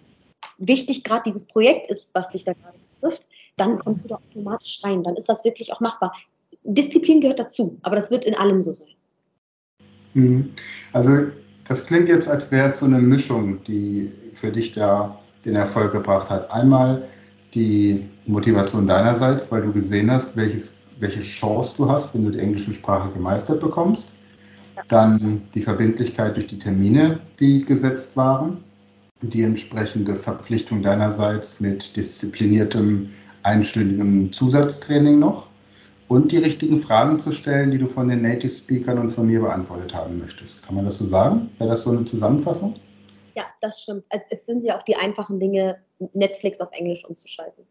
wichtig 0.58 1.04
gerade 1.04 1.22
dieses 1.26 1.46
Projekt 1.46 1.88
ist, 1.88 2.14
was 2.14 2.30
dich 2.30 2.44
da 2.44 2.52
gerade 2.54 2.78
betrifft. 2.94 3.28
Dann 3.56 3.78
kommst 3.78 4.04
du 4.04 4.08
da 4.08 4.16
automatisch 4.16 4.80
rein. 4.82 5.02
Dann 5.02 5.16
ist 5.16 5.28
das 5.28 5.44
wirklich 5.44 5.72
auch 5.72 5.80
machbar. 5.80 6.12
Disziplin 6.64 7.20
gehört 7.20 7.38
dazu, 7.38 7.78
aber 7.82 7.94
das 7.94 8.10
wird 8.10 8.24
in 8.24 8.34
allem 8.34 8.60
so 8.60 8.72
sein. 8.72 8.95
Mhm. 10.16 10.50
Also 10.92 11.26
das 11.68 11.86
klingt 11.86 12.08
jetzt, 12.08 12.28
als 12.28 12.50
wäre 12.50 12.68
es 12.68 12.78
so 12.78 12.86
eine 12.86 12.98
Mischung, 12.98 13.62
die 13.64 14.10
für 14.32 14.50
dich 14.50 14.72
da 14.72 15.18
den 15.44 15.54
Erfolg 15.54 15.92
gebracht 15.92 16.30
hat. 16.30 16.50
Einmal 16.50 17.04
die 17.54 18.08
Motivation 18.26 18.86
deinerseits, 18.86 19.52
weil 19.52 19.62
du 19.62 19.72
gesehen 19.72 20.10
hast, 20.10 20.36
welches, 20.36 20.78
welche 20.98 21.20
Chance 21.20 21.74
du 21.76 21.88
hast, 21.88 22.14
wenn 22.14 22.24
du 22.24 22.30
die 22.30 22.38
englische 22.38 22.72
Sprache 22.72 23.10
gemeistert 23.12 23.60
bekommst. 23.60 24.14
Dann 24.88 25.42
die 25.54 25.62
Verbindlichkeit 25.62 26.36
durch 26.36 26.46
die 26.46 26.58
Termine, 26.58 27.20
die 27.38 27.60
gesetzt 27.60 28.16
waren. 28.16 28.58
Die 29.22 29.42
entsprechende 29.42 30.14
Verpflichtung 30.14 30.82
deinerseits 30.82 31.60
mit 31.60 31.96
diszipliniertem 31.96 33.08
einstündigem 33.42 34.32
Zusatztraining 34.32 35.18
noch 35.18 35.45
und 36.08 36.30
die 36.32 36.38
richtigen 36.38 36.78
Fragen 36.78 37.18
zu 37.20 37.32
stellen, 37.32 37.70
die 37.70 37.78
du 37.78 37.86
von 37.86 38.08
den 38.08 38.22
Native 38.22 38.50
Speakern 38.50 38.98
und 38.98 39.10
von 39.10 39.26
mir 39.26 39.40
beantwortet 39.40 39.94
haben 39.94 40.18
möchtest. 40.18 40.62
Kann 40.62 40.76
man 40.76 40.84
das 40.84 40.98
so 40.98 41.06
sagen? 41.06 41.50
Wäre 41.58 41.70
das 41.70 41.82
so 41.82 41.90
eine 41.90 42.04
Zusammenfassung? 42.04 42.76
Ja, 43.34 43.44
das 43.60 43.82
stimmt. 43.82 44.04
Es 44.30 44.46
sind 44.46 44.64
ja 44.64 44.78
auch 44.78 44.82
die 44.82 44.96
einfachen 44.96 45.40
Dinge, 45.40 45.78
Netflix 46.14 46.60
auf 46.60 46.68
Englisch 46.72 47.04
umzuschalten. 47.04 47.64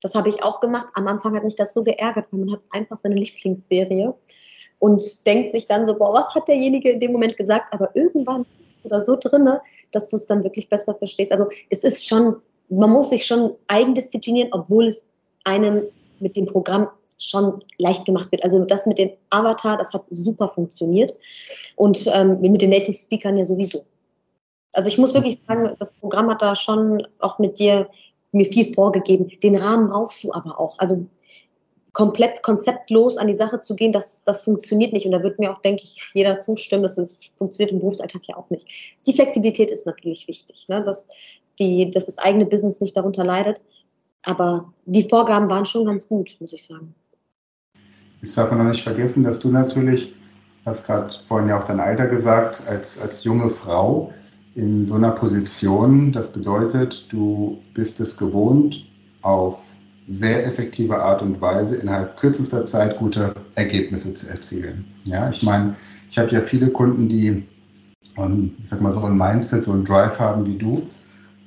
Das 0.00 0.14
habe 0.14 0.28
ich 0.28 0.42
auch 0.42 0.60
gemacht. 0.60 0.88
Am 0.94 1.08
Anfang 1.08 1.34
hat 1.34 1.44
mich 1.44 1.56
das 1.56 1.72
so 1.72 1.82
geärgert, 1.82 2.26
weil 2.30 2.40
man 2.40 2.52
hat 2.52 2.60
einfach 2.70 2.96
seine 2.96 3.16
Lieblingsserie 3.16 4.14
und 4.78 5.26
denkt 5.26 5.52
sich 5.52 5.66
dann 5.66 5.86
so, 5.86 5.96
boah, 5.96 6.12
was 6.14 6.34
hat 6.34 6.46
derjenige 6.46 6.90
in 6.90 7.00
dem 7.00 7.12
Moment 7.12 7.36
gesagt? 7.36 7.72
Aber 7.72 7.94
irgendwann 7.94 8.46
bist 8.70 8.84
du 8.84 8.88
da 8.88 9.00
so 9.00 9.16
drinne, 9.18 9.60
dass 9.92 10.10
du 10.10 10.16
es 10.16 10.26
dann 10.26 10.44
wirklich 10.44 10.68
besser 10.68 10.94
verstehst. 10.94 11.32
Also 11.32 11.48
es 11.70 11.84
ist 11.84 12.06
schon, 12.06 12.36
man 12.68 12.90
muss 12.90 13.10
sich 13.10 13.26
schon 13.26 13.54
eigendisziplinieren, 13.66 14.52
obwohl 14.52 14.86
es 14.86 15.08
einem 15.44 15.84
mit 16.20 16.36
dem 16.36 16.46
Programm 16.46 16.88
schon 17.18 17.64
leicht 17.78 18.04
gemacht 18.04 18.30
wird. 18.32 18.44
Also 18.44 18.64
das 18.64 18.86
mit 18.86 18.98
dem 18.98 19.10
Avatar, 19.30 19.76
das 19.76 19.92
hat 19.92 20.04
super 20.10 20.48
funktioniert 20.48 21.12
und 21.76 22.08
ähm, 22.14 22.40
mit 22.40 22.62
den 22.62 22.70
Native 22.70 22.96
Speakern 22.96 23.36
ja 23.36 23.44
sowieso. 23.44 23.84
Also 24.72 24.88
ich 24.88 24.98
muss 24.98 25.14
wirklich 25.14 25.40
sagen, 25.46 25.74
das 25.78 25.94
Programm 25.94 26.30
hat 26.30 26.42
da 26.42 26.54
schon 26.54 27.06
auch 27.18 27.38
mit 27.38 27.58
dir 27.58 27.88
mir 28.32 28.44
viel 28.44 28.72
vorgegeben. 28.74 29.30
Den 29.42 29.56
Rahmen 29.56 29.88
brauchst 29.88 30.22
du 30.22 30.32
aber 30.32 30.60
auch. 30.60 30.78
Also 30.78 31.06
komplett 31.92 32.42
konzeptlos 32.42 33.16
an 33.16 33.26
die 33.26 33.34
Sache 33.34 33.58
zu 33.58 33.74
gehen, 33.74 33.90
das, 33.90 34.22
das 34.22 34.44
funktioniert 34.44 34.92
nicht. 34.92 35.06
Und 35.06 35.12
da 35.12 35.22
wird 35.22 35.38
mir 35.38 35.52
auch, 35.52 35.60
denke 35.62 35.82
ich, 35.82 36.00
jeder 36.14 36.38
zustimmen, 36.38 36.82
dass 36.82 36.98
es 36.98 37.32
funktioniert 37.36 37.72
im 37.72 37.80
Berufsalltag 37.80 38.22
ja 38.28 38.36
auch 38.36 38.50
nicht. 38.50 38.68
Die 39.06 39.12
Flexibilität 39.12 39.70
ist 39.70 39.86
natürlich 39.86 40.28
wichtig, 40.28 40.68
ne? 40.68 40.82
dass, 40.84 41.08
die, 41.58 41.90
dass 41.90 42.06
das 42.06 42.18
eigene 42.18 42.46
Business 42.46 42.80
nicht 42.80 42.96
darunter 42.96 43.24
leidet. 43.24 43.62
Aber 44.22 44.72
die 44.84 45.08
Vorgaben 45.08 45.50
waren 45.50 45.64
schon 45.64 45.86
ganz 45.86 46.06
gut, 46.06 46.36
muss 46.40 46.52
ich 46.52 46.64
sagen. 46.64 46.94
Jetzt 48.22 48.36
darf 48.36 48.50
man 48.50 48.58
noch 48.58 48.72
nicht 48.72 48.82
vergessen, 48.82 49.22
dass 49.22 49.38
du 49.38 49.50
natürlich, 49.50 50.14
hast 50.66 50.86
gerade 50.86 51.10
vorhin 51.26 51.48
ja 51.48 51.58
auch 51.58 51.64
dein 51.64 51.80
Alter 51.80 52.06
gesagt, 52.06 52.62
als, 52.66 53.00
als 53.00 53.24
junge 53.24 53.48
Frau 53.48 54.12
in 54.54 54.86
so 54.86 54.94
einer 54.94 55.12
Position, 55.12 56.12
das 56.12 56.32
bedeutet, 56.32 57.06
du 57.12 57.58
bist 57.74 58.00
es 58.00 58.16
gewohnt, 58.16 58.86
auf 59.22 59.74
sehr 60.08 60.46
effektive 60.46 61.00
Art 61.00 61.22
und 61.22 61.40
Weise 61.40 61.76
innerhalb 61.76 62.16
kürzester 62.16 62.66
Zeit 62.66 62.96
gute 62.96 63.34
Ergebnisse 63.54 64.14
zu 64.14 64.28
erzielen. 64.28 64.84
Ja, 65.04 65.28
ich 65.30 65.42
meine, 65.42 65.76
ich 66.10 66.18
habe 66.18 66.30
ja 66.30 66.40
viele 66.40 66.70
Kunden, 66.70 67.08
die, 67.08 67.44
ähm, 68.16 68.54
ich 68.62 68.68
sag 68.68 68.80
mal, 68.80 68.92
so 68.92 69.04
ein 69.04 69.16
Mindset, 69.16 69.64
so 69.64 69.72
ein 69.72 69.84
Drive 69.84 70.18
haben 70.18 70.46
wie 70.46 70.56
du. 70.56 70.88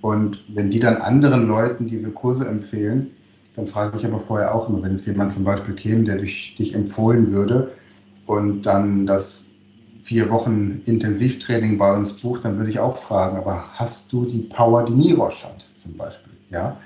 Und 0.02 0.44
wenn 0.48 0.70
die 0.70 0.80
dann 0.80 0.98
anderen 0.98 1.48
Leuten 1.48 1.88
diese 1.88 2.12
Kurse 2.12 2.48
empfehlen, 2.48 3.12
dann 3.56 3.68
frage 3.68 3.98
ich 3.98 4.06
aber 4.06 4.20
vorher 4.20 4.56
auch 4.56 4.70
immer, 4.70 4.82
wenn 4.82 4.94
jetzt 4.94 5.08
jemand 5.08 5.34
zum 5.34 5.44
Beispiel 5.44 5.76
käme, 5.76 6.04
der 6.04 6.18
durch 6.18 6.56
dich 6.56 6.74
empfohlen 6.74 7.32
würde 7.32 7.72
und 8.26 8.66
dann 8.66 9.06
das 9.06 9.48
vier 10.02 10.30
Wochen 10.30 10.82
Intensivtraining 10.86 11.78
bei 11.78 11.94
uns 11.94 12.14
bucht, 12.14 12.46
dann 12.46 12.58
würde 12.58 12.70
ich 12.70 12.80
auch 12.80 12.98
fragen, 12.98 13.38
aber 13.38 13.64
hast 13.76 14.12
du 14.12 14.26
die 14.26 14.40
Power, 14.40 14.84
die 14.84 14.94
Mirosch 14.94 15.44
hat 15.44 15.68
zum 15.78 15.96
Beispiel? 15.96 16.34
Ja, 16.50 16.78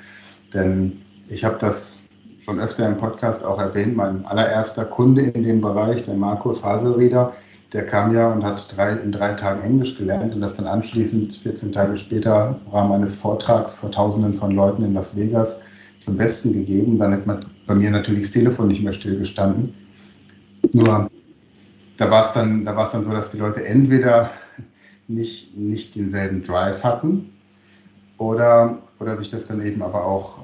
denn 0.54 1.02
ich 1.30 1.44
habe 1.44 1.58
das 1.60 2.00
schon 2.40 2.60
öfter 2.60 2.88
im 2.88 2.98
Podcast 2.98 3.44
auch 3.44 3.60
erwähnt, 3.60 3.96
mein 3.96 4.26
allererster 4.26 4.86
Kunde 4.86 5.22
in 5.22 5.44
dem 5.44 5.62
Bereich, 5.62 6.04
der 6.04 6.16
Markus 6.16 6.64
Haselrieder, 6.64 7.34
der 7.74 7.86
kam 7.86 8.14
ja 8.14 8.32
und 8.32 8.44
hat 8.44 8.76
drei, 8.78 8.92
in 8.92 9.12
drei 9.12 9.34
Tagen 9.34 9.62
Englisch 9.64 9.98
gelernt 9.98 10.36
und 10.36 10.42
das 10.42 10.54
dann 10.54 10.68
anschließend 10.68 11.34
14 11.34 11.72
Tage 11.72 11.98
später 11.98 12.60
im 12.66 12.72
Rahmen 12.72 12.92
eines 12.94 13.16
Vortrags 13.16 13.76
vor 13.76 13.92
Tausenden 13.92 14.34
von 14.34 14.52
Leuten 14.52 14.84
in 14.84 14.94
Las 14.94 15.16
Vegas 15.16 15.60
zum 16.06 16.18
Besten 16.18 16.54
gegeben. 16.54 16.98
Dann 16.98 17.12
hat 17.12 17.26
man 17.26 17.40
bei 17.66 17.76
mir 17.76 17.92
natürlich 17.92 18.24
das 18.24 18.32
Telefon 18.32 18.68
nicht 18.68 18.84
mehr 18.84 18.94
stillgestanden. 18.94 19.74
Nur 20.72 21.10
da 21.98 22.12
war 22.12 22.26
es 22.26 22.32
dann, 22.32 22.66
da 22.66 22.76
war 22.76 22.86
es 22.86 22.92
dann 22.92 23.04
so, 23.04 23.12
dass 23.12 23.32
die 23.32 23.38
Leute 23.38 23.66
entweder 23.66 24.32
nicht, 25.08 25.56
nicht 25.58 25.96
denselben 25.96 26.44
Drive 26.44 26.84
hatten 26.84 27.32
oder, 28.18 28.78
oder 29.00 29.18
sich 29.18 29.30
das 29.30 29.46
dann 29.46 29.66
eben 29.66 29.82
aber 29.82 30.06
auch 30.06 30.40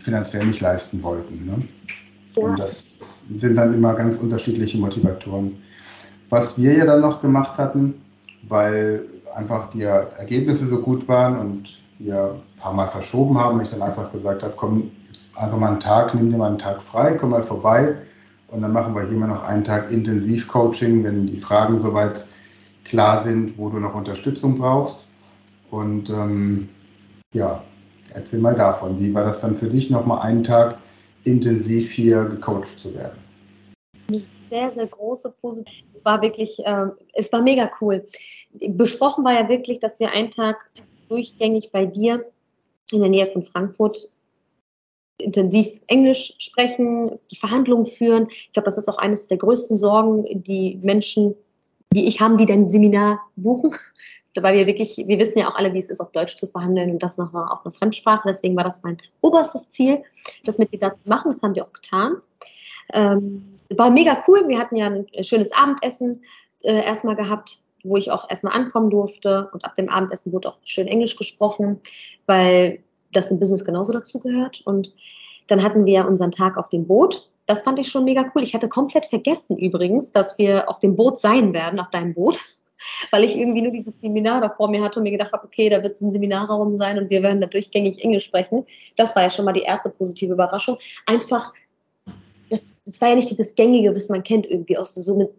finanziell 0.00 0.46
nicht 0.46 0.60
leisten 0.60 1.02
wollten. 1.02 1.46
Ne? 1.46 1.62
Ja. 2.36 2.42
Und 2.42 2.58
das 2.58 3.24
sind 3.34 3.56
dann 3.56 3.74
immer 3.74 3.94
ganz 3.94 4.18
unterschiedliche 4.18 4.78
Motivatoren. 4.78 5.56
Was 6.30 6.58
wir 6.58 6.76
ja 6.76 6.84
dann 6.84 7.00
noch 7.00 7.20
gemacht 7.20 7.58
hatten, 7.58 7.94
weil 8.48 9.04
einfach 9.34 9.70
die 9.70 9.82
Ergebnisse 9.82 10.66
so 10.66 10.80
gut 10.80 11.08
waren 11.08 11.38
und 11.38 11.78
wir 11.98 12.34
ein 12.34 12.60
paar 12.60 12.72
Mal 12.72 12.86
verschoben 12.86 13.38
haben. 13.38 13.60
Ich 13.60 13.70
dann 13.70 13.82
einfach 13.82 14.12
gesagt 14.12 14.42
habe, 14.42 14.54
komm, 14.56 14.90
jetzt 15.06 15.36
einfach 15.38 15.58
mal 15.58 15.70
einen 15.70 15.80
Tag, 15.80 16.14
nimm 16.14 16.30
dir 16.30 16.36
mal 16.36 16.48
einen 16.48 16.58
Tag 16.58 16.80
frei, 16.80 17.14
komm 17.14 17.30
mal 17.30 17.42
vorbei. 17.42 17.96
Und 18.48 18.62
dann 18.62 18.72
machen 18.72 18.94
wir 18.94 19.06
hier 19.06 19.18
mal 19.18 19.28
noch 19.28 19.42
einen 19.42 19.64
Tag 19.64 19.90
Intensivcoaching, 19.90 21.04
wenn 21.04 21.26
die 21.26 21.36
Fragen 21.36 21.80
soweit 21.80 22.26
klar 22.84 23.22
sind, 23.22 23.58
wo 23.58 23.68
du 23.68 23.78
noch 23.78 23.94
Unterstützung 23.94 24.56
brauchst. 24.56 25.08
Und 25.70 26.08
ähm, 26.08 26.68
ja, 27.34 27.62
erzähl 28.14 28.40
mal 28.40 28.54
davon. 28.54 28.98
Wie 28.98 29.12
war 29.14 29.24
das 29.24 29.40
dann 29.40 29.54
für 29.54 29.68
dich, 29.68 29.90
nochmal 29.90 30.20
einen 30.20 30.44
Tag 30.44 30.78
intensiv 31.24 31.90
hier 31.90 32.24
gecoacht 32.24 32.78
zu 32.78 32.94
werden? 32.94 33.18
sehr, 34.48 34.72
sehr 34.72 34.86
große 34.86 35.34
positive. 35.40 35.84
Es 35.92 36.04
war 36.04 36.22
wirklich, 36.22 36.58
äh, 36.64 36.86
es 37.12 37.32
war 37.32 37.42
mega 37.42 37.70
cool. 37.80 38.04
Besprochen 38.70 39.24
war 39.24 39.34
ja 39.34 39.48
wirklich, 39.48 39.78
dass 39.80 40.00
wir 40.00 40.10
einen 40.10 40.30
Tag 40.30 40.70
durchgängig 41.08 41.70
bei 41.72 41.86
dir 41.86 42.24
in 42.92 43.00
der 43.00 43.10
Nähe 43.10 43.26
von 43.26 43.44
Frankfurt 43.44 44.10
intensiv 45.18 45.80
Englisch 45.88 46.34
sprechen, 46.38 47.10
die 47.30 47.36
Verhandlungen 47.36 47.86
führen. 47.86 48.28
Ich 48.30 48.52
glaube, 48.52 48.66
das 48.66 48.78
ist 48.78 48.88
auch 48.88 48.98
eines 48.98 49.26
der 49.26 49.38
größten 49.38 49.76
Sorgen, 49.76 50.24
die 50.42 50.78
Menschen, 50.82 51.34
die 51.92 52.06
ich 52.06 52.20
haben, 52.20 52.36
die 52.36 52.46
dein 52.46 52.68
Seminar 52.68 53.20
buchen. 53.36 53.74
Weil 54.40 54.56
wir 54.56 54.66
wirklich, 54.68 54.96
wir 54.96 55.18
wissen 55.18 55.40
ja 55.40 55.48
auch 55.48 55.56
alle, 55.56 55.74
wie 55.74 55.80
es 55.80 55.90
ist, 55.90 56.00
auf 56.00 56.12
Deutsch 56.12 56.36
zu 56.36 56.46
verhandeln 56.46 56.92
und 56.92 57.02
das 57.02 57.18
noch 57.18 57.34
auf 57.34 57.64
einer 57.64 57.72
Fremdsprache. 57.72 58.28
Deswegen 58.28 58.54
war 58.54 58.62
das 58.62 58.84
mein 58.84 58.98
oberstes 59.20 59.68
Ziel, 59.70 60.04
das 60.44 60.58
mit 60.58 60.72
dir 60.72 60.78
da 60.78 60.94
zu 60.94 61.08
machen. 61.08 61.32
Das 61.32 61.42
haben 61.42 61.56
wir 61.56 61.64
auch 61.64 61.72
getan. 61.72 62.18
Ähm, 62.92 63.56
war 63.70 63.90
mega 63.90 64.22
cool. 64.28 64.46
Wir 64.46 64.58
hatten 64.58 64.76
ja 64.76 64.86
ein 64.86 65.06
schönes 65.22 65.50
Abendessen 65.52 66.22
äh, 66.62 66.84
erstmal 66.84 67.16
gehabt, 67.16 67.64
wo 67.84 67.96
ich 67.96 68.10
auch 68.10 68.28
erstmal 68.28 68.54
ankommen 68.54 68.90
durfte. 68.90 69.48
Und 69.52 69.64
ab 69.64 69.74
dem 69.74 69.88
Abendessen 69.88 70.32
wurde 70.32 70.48
auch 70.48 70.58
schön 70.64 70.86
Englisch 70.86 71.16
gesprochen, 71.16 71.80
weil 72.26 72.80
das 73.12 73.30
im 73.30 73.38
Business 73.38 73.64
genauso 73.64 73.92
dazu 73.92 74.20
gehört. 74.20 74.60
Und 74.64 74.94
dann 75.46 75.62
hatten 75.62 75.86
wir 75.86 76.06
unseren 76.06 76.32
Tag 76.32 76.56
auf 76.56 76.68
dem 76.68 76.86
Boot. 76.86 77.28
Das 77.46 77.62
fand 77.62 77.78
ich 77.78 77.88
schon 77.88 78.04
mega 78.04 78.30
cool. 78.34 78.42
Ich 78.42 78.54
hatte 78.54 78.68
komplett 78.68 79.06
vergessen 79.06 79.56
übrigens, 79.56 80.12
dass 80.12 80.38
wir 80.38 80.68
auf 80.68 80.80
dem 80.80 80.96
Boot 80.96 81.18
sein 81.18 81.54
werden, 81.54 81.80
auf 81.80 81.88
deinem 81.90 82.12
Boot, 82.12 82.38
weil 83.10 83.24
ich 83.24 83.36
irgendwie 83.36 83.62
nur 83.62 83.72
dieses 83.72 84.00
Seminar 84.00 84.40
da 84.40 84.50
vor 84.50 84.68
mir 84.68 84.82
hatte 84.82 85.00
und 85.00 85.04
mir 85.04 85.12
gedacht 85.12 85.32
habe, 85.32 85.46
okay, 85.46 85.70
da 85.70 85.82
wird 85.82 85.94
es 85.94 86.02
ein 86.02 86.10
Seminarraum 86.10 86.76
sein 86.76 86.98
und 86.98 87.08
wir 87.08 87.22
werden 87.22 87.40
da 87.40 87.46
durchgängig 87.46 88.04
Englisch 88.04 88.26
sprechen. 88.26 88.66
Das 88.96 89.16
war 89.16 89.22
ja 89.22 89.30
schon 89.30 89.46
mal 89.46 89.52
die 89.52 89.62
erste 89.62 89.88
positive 89.88 90.34
Überraschung. 90.34 90.76
Einfach, 91.06 91.54
das, 92.50 92.80
das 92.84 93.00
war 93.00 93.08
ja 93.08 93.14
nicht 93.14 93.30
dieses 93.30 93.54
Gängige, 93.54 93.94
was 93.94 94.10
man 94.10 94.22
kennt 94.22 94.46
irgendwie 94.46 94.76
aus 94.76 94.94
so 94.94 95.14
mit 95.14 95.30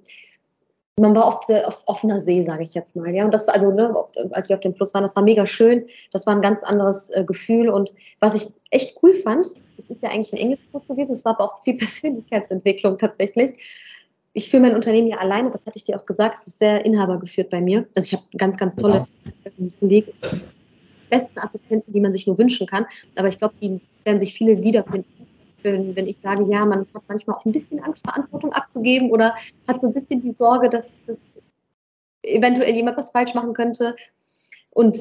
man 1.00 1.16
war 1.16 1.26
auf, 1.26 1.50
auf 1.50 1.84
offener 1.86 2.20
See, 2.20 2.42
sage 2.42 2.64
ich 2.64 2.74
jetzt 2.74 2.96
mal. 2.96 3.14
Ja, 3.14 3.26
und 3.26 3.32
das 3.32 3.48
war 3.48 3.56
also, 3.56 3.72
ne, 3.72 3.94
als 4.32 4.50
wir 4.50 4.56
auf 4.56 4.62
dem 4.62 4.74
Fluss 4.74 4.94
waren, 4.94 5.04
das 5.04 5.16
war 5.16 5.24
mega 5.24 5.46
schön. 5.46 5.86
Das 6.12 6.26
war 6.28 6.36
ein 6.36 6.42
ganz 6.42 6.64
anderes 6.64 7.10
äh, 7.12 7.24
Gefühl. 7.24 7.70
Und 7.70 7.94
was 8.20 8.36
ich 8.36 8.48
echt 8.72 8.98
cool 9.02 9.14
fand, 9.14 9.48
es 9.78 9.90
ist 9.90 10.04
ja 10.04 10.10
eigentlich 10.10 10.34
ein 10.34 10.40
Englischkurs 10.40 10.88
gewesen, 10.88 11.14
es 11.14 11.26
war 11.26 11.34
aber 11.36 11.46
auch 11.46 11.64
viel 11.64 11.74
Persönlichkeitsentwicklung 11.78 12.98
tatsächlich. 12.98 13.54
Ich 14.34 14.50
führe 14.50 14.62
mein 14.62 14.76
Unternehmen 14.76 15.08
ja 15.08 15.18
alleine, 15.18 15.50
das 15.50 15.66
hatte 15.66 15.78
ich 15.78 15.86
dir 15.86 15.98
auch 15.98 16.06
gesagt, 16.06 16.38
es 16.38 16.48
ist 16.48 16.60
sehr 16.60 16.86
inhabergeführt 16.86 17.50
bei 17.50 17.62
mir. 17.62 17.88
Also 17.96 18.06
ich 18.06 18.14
habe 18.14 18.24
ganz, 18.38 18.58
ganz 18.58 18.76
tolle 18.76 19.08
ja. 19.26 19.70
Kollegen, 19.80 20.12
besten 21.10 21.40
Assistenten, 21.40 21.92
die 21.92 22.00
man 22.00 22.12
sich 22.12 22.28
nur 22.28 22.38
wünschen 22.38 22.68
kann. 22.68 22.86
Aber 23.16 23.28
ich 23.28 23.40
glaube, 23.40 23.56
es 23.92 24.06
werden 24.06 24.20
sich 24.20 24.34
viele 24.34 24.62
wiederfinden 24.62 25.19
wenn, 25.64 25.96
wenn 25.96 26.08
ich 26.08 26.20
sage, 26.20 26.46
ja, 26.50 26.66
man 26.66 26.88
hat 26.94 27.04
manchmal 27.08 27.36
auch 27.38 27.46
ein 27.46 27.52
bisschen 27.52 27.84
Angst, 27.84 28.06
Verantwortung 28.06 28.54
abzugeben 28.54 29.12
oder 29.12 29.36
hat 29.68 29.82
so 29.82 29.88
ein 29.88 29.94
bisschen 29.94 30.22
die 30.22 30.34
Sorge, 30.34 30.70
dass, 30.70 31.04
dass 31.04 31.38
eventuell 32.24 32.76
jemand 32.76 32.98
was 32.98 33.12
falsch 33.12 33.34
machen 33.34 33.54
könnte. 33.54 33.96
Und 34.72 34.98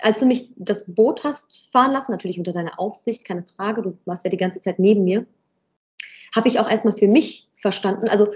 als 0.00 0.20
du 0.20 0.26
mich 0.26 0.52
das 0.56 0.94
Boot 0.94 1.24
hast 1.24 1.70
fahren 1.72 1.92
lassen, 1.92 2.12
natürlich 2.12 2.38
unter 2.38 2.52
deiner 2.52 2.78
Aufsicht, 2.78 3.24
keine 3.24 3.42
Frage, 3.42 3.82
du 3.82 3.98
warst 4.04 4.24
ja 4.24 4.30
die 4.30 4.36
ganze 4.36 4.60
Zeit 4.60 4.78
neben 4.78 5.04
mir, 5.04 5.26
habe 6.34 6.48
ich 6.48 6.60
auch 6.60 6.70
erstmal 6.70 6.96
für 6.96 7.08
mich 7.08 7.48
verstanden. 7.54 8.08
Also 8.08 8.28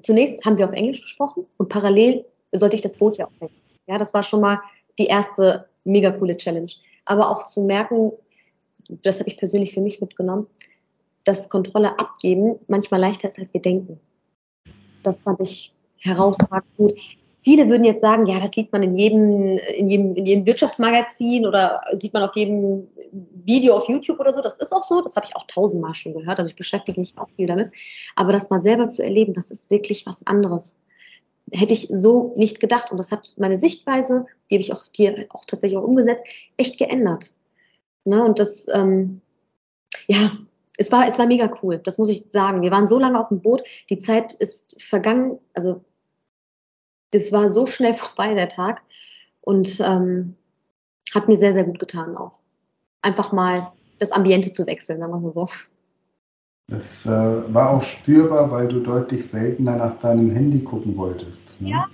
zunächst 0.00 0.44
haben 0.44 0.58
wir 0.58 0.66
auf 0.66 0.72
Englisch 0.72 1.02
gesprochen 1.02 1.46
und 1.58 1.68
parallel 1.68 2.24
sollte 2.52 2.76
ich 2.76 2.82
das 2.82 2.96
Boot 2.96 3.18
ja 3.18 3.26
auch. 3.26 3.50
Ja, 3.86 3.98
das 3.98 4.14
war 4.14 4.22
schon 4.22 4.40
mal 4.40 4.60
die 4.98 5.06
erste 5.06 5.68
mega 5.84 6.10
coole 6.12 6.36
Challenge. 6.36 6.70
Aber 7.04 7.30
auch 7.30 7.46
zu 7.46 7.62
merken, 7.62 8.12
das 8.88 9.18
habe 9.20 9.28
ich 9.28 9.36
persönlich 9.36 9.74
für 9.74 9.80
mich 9.80 10.00
mitgenommen, 10.00 10.46
dass 11.24 11.48
Kontrolle 11.48 11.98
abgeben 11.98 12.58
manchmal 12.68 13.00
leichter 13.00 13.28
ist, 13.28 13.38
als 13.38 13.54
wir 13.54 13.62
denken. 13.62 14.00
Das 15.02 15.22
fand 15.22 15.40
ich 15.40 15.72
herausragend 15.98 16.76
gut. 16.76 16.94
Viele 17.44 17.68
würden 17.68 17.84
jetzt 17.84 18.00
sagen, 18.00 18.26
ja, 18.26 18.38
das 18.38 18.54
liest 18.54 18.72
man 18.72 18.84
in 18.84 18.94
jedem, 18.94 19.58
in 19.58 19.88
jedem, 19.88 20.14
in 20.14 20.26
jedem 20.26 20.46
Wirtschaftsmagazin 20.46 21.44
oder 21.44 21.80
sieht 21.92 22.12
man 22.12 22.22
auf 22.22 22.36
jedem 22.36 22.86
Video 23.44 23.76
auf 23.76 23.88
YouTube 23.88 24.20
oder 24.20 24.32
so. 24.32 24.40
Das 24.40 24.58
ist 24.58 24.72
auch 24.72 24.84
so. 24.84 25.00
Das 25.00 25.16
habe 25.16 25.26
ich 25.26 25.34
auch 25.34 25.46
tausendmal 25.48 25.94
schon 25.94 26.14
gehört. 26.14 26.38
Also 26.38 26.50
ich 26.50 26.56
beschäftige 26.56 27.00
mich 27.00 27.18
auch 27.18 27.28
viel 27.30 27.48
damit. 27.48 27.72
Aber 28.14 28.30
das 28.32 28.50
mal 28.50 28.60
selber 28.60 28.88
zu 28.88 29.02
erleben, 29.02 29.32
das 29.32 29.50
ist 29.50 29.72
wirklich 29.72 30.06
was 30.06 30.24
anderes. 30.24 30.82
Hätte 31.50 31.74
ich 31.74 31.88
so 31.90 32.32
nicht 32.36 32.60
gedacht. 32.60 32.92
Und 32.92 32.98
das 32.98 33.10
hat 33.10 33.34
meine 33.36 33.56
Sichtweise, 33.56 34.26
die 34.48 34.54
habe 34.54 34.62
ich 34.62 34.72
auch 34.72 34.84
hier 34.94 35.26
auch 35.30 35.44
tatsächlich 35.44 35.78
auch 35.78 35.84
umgesetzt, 35.84 36.22
echt 36.56 36.78
geändert. 36.78 37.32
Ne? 38.04 38.24
Und 38.24 38.38
das, 38.38 38.68
ähm, 38.72 39.20
ja, 40.06 40.30
es 40.78 40.90
war, 40.90 41.06
es 41.06 41.18
war 41.18 41.26
mega 41.26 41.50
cool, 41.62 41.78
das 41.78 41.98
muss 41.98 42.08
ich 42.08 42.24
sagen. 42.28 42.62
Wir 42.62 42.70
waren 42.70 42.86
so 42.86 42.98
lange 42.98 43.20
auf 43.20 43.28
dem 43.28 43.40
Boot, 43.40 43.62
die 43.90 43.98
Zeit 43.98 44.32
ist 44.34 44.82
vergangen, 44.82 45.38
also 45.54 45.84
das 47.10 47.30
war 47.32 47.50
so 47.50 47.66
schnell 47.66 47.94
vorbei, 47.94 48.34
der 48.34 48.48
Tag. 48.48 48.82
Und 49.40 49.80
ähm, 49.80 50.36
hat 51.12 51.28
mir 51.28 51.36
sehr, 51.36 51.52
sehr 51.52 51.64
gut 51.64 51.78
getan 51.78 52.16
auch. 52.16 52.38
Einfach 53.02 53.32
mal 53.32 53.72
das 53.98 54.12
Ambiente 54.12 54.52
zu 54.52 54.66
wechseln, 54.66 55.00
sagen 55.00 55.12
wir 55.12 55.18
mal 55.18 55.32
so. 55.32 55.48
Das 56.68 57.04
äh, 57.04 57.10
war 57.54 57.70
auch 57.70 57.82
spürbar, 57.82 58.50
weil 58.50 58.68
du 58.68 58.80
deutlich 58.80 59.28
seltener 59.28 59.76
nach 59.76 59.98
deinem 59.98 60.30
Handy 60.30 60.60
gucken 60.60 60.96
wolltest. 60.96 61.60
Ne? 61.60 61.70
Ja. 61.70 61.88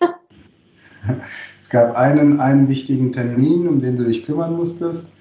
es 1.58 1.68
gab 1.68 1.94
einen, 1.96 2.40
einen 2.40 2.68
wichtigen 2.68 3.12
Termin, 3.12 3.68
um 3.68 3.80
den 3.80 3.98
du 3.98 4.04
dich 4.04 4.24
kümmern 4.24 4.56
musstest. 4.56 5.12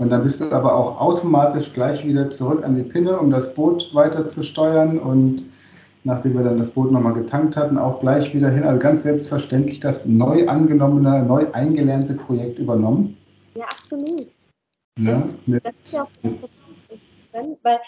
Und 0.00 0.08
dann 0.08 0.22
bist 0.22 0.40
du 0.40 0.50
aber 0.50 0.74
auch 0.74 0.98
automatisch 0.98 1.74
gleich 1.74 2.06
wieder 2.06 2.30
zurück 2.30 2.64
an 2.64 2.74
die 2.74 2.82
Pinne, 2.82 3.18
um 3.18 3.30
das 3.30 3.52
Boot 3.52 3.94
weiter 3.94 4.26
zu 4.30 4.42
steuern. 4.42 4.98
Und 4.98 5.44
nachdem 6.04 6.38
wir 6.38 6.42
dann 6.42 6.56
das 6.56 6.70
Boot 6.70 6.90
nochmal 6.90 7.12
getankt 7.12 7.54
hatten, 7.54 7.76
auch 7.76 8.00
gleich 8.00 8.34
wieder 8.34 8.48
hin. 8.48 8.64
Also 8.64 8.80
ganz 8.80 9.02
selbstverständlich 9.02 9.78
das 9.78 10.06
neu 10.06 10.48
angenommene, 10.48 11.22
neu 11.22 11.46
eingelernte 11.52 12.14
Projekt 12.14 12.58
übernommen. 12.58 13.18
Ja, 13.54 13.66
absolut. 13.66 14.28
Ja, 14.98 15.28
das 15.46 15.60
ist 15.84 15.92
ja 15.92 16.04
auch 16.04 16.10
interessant, 16.22 17.58
weil 17.62 17.78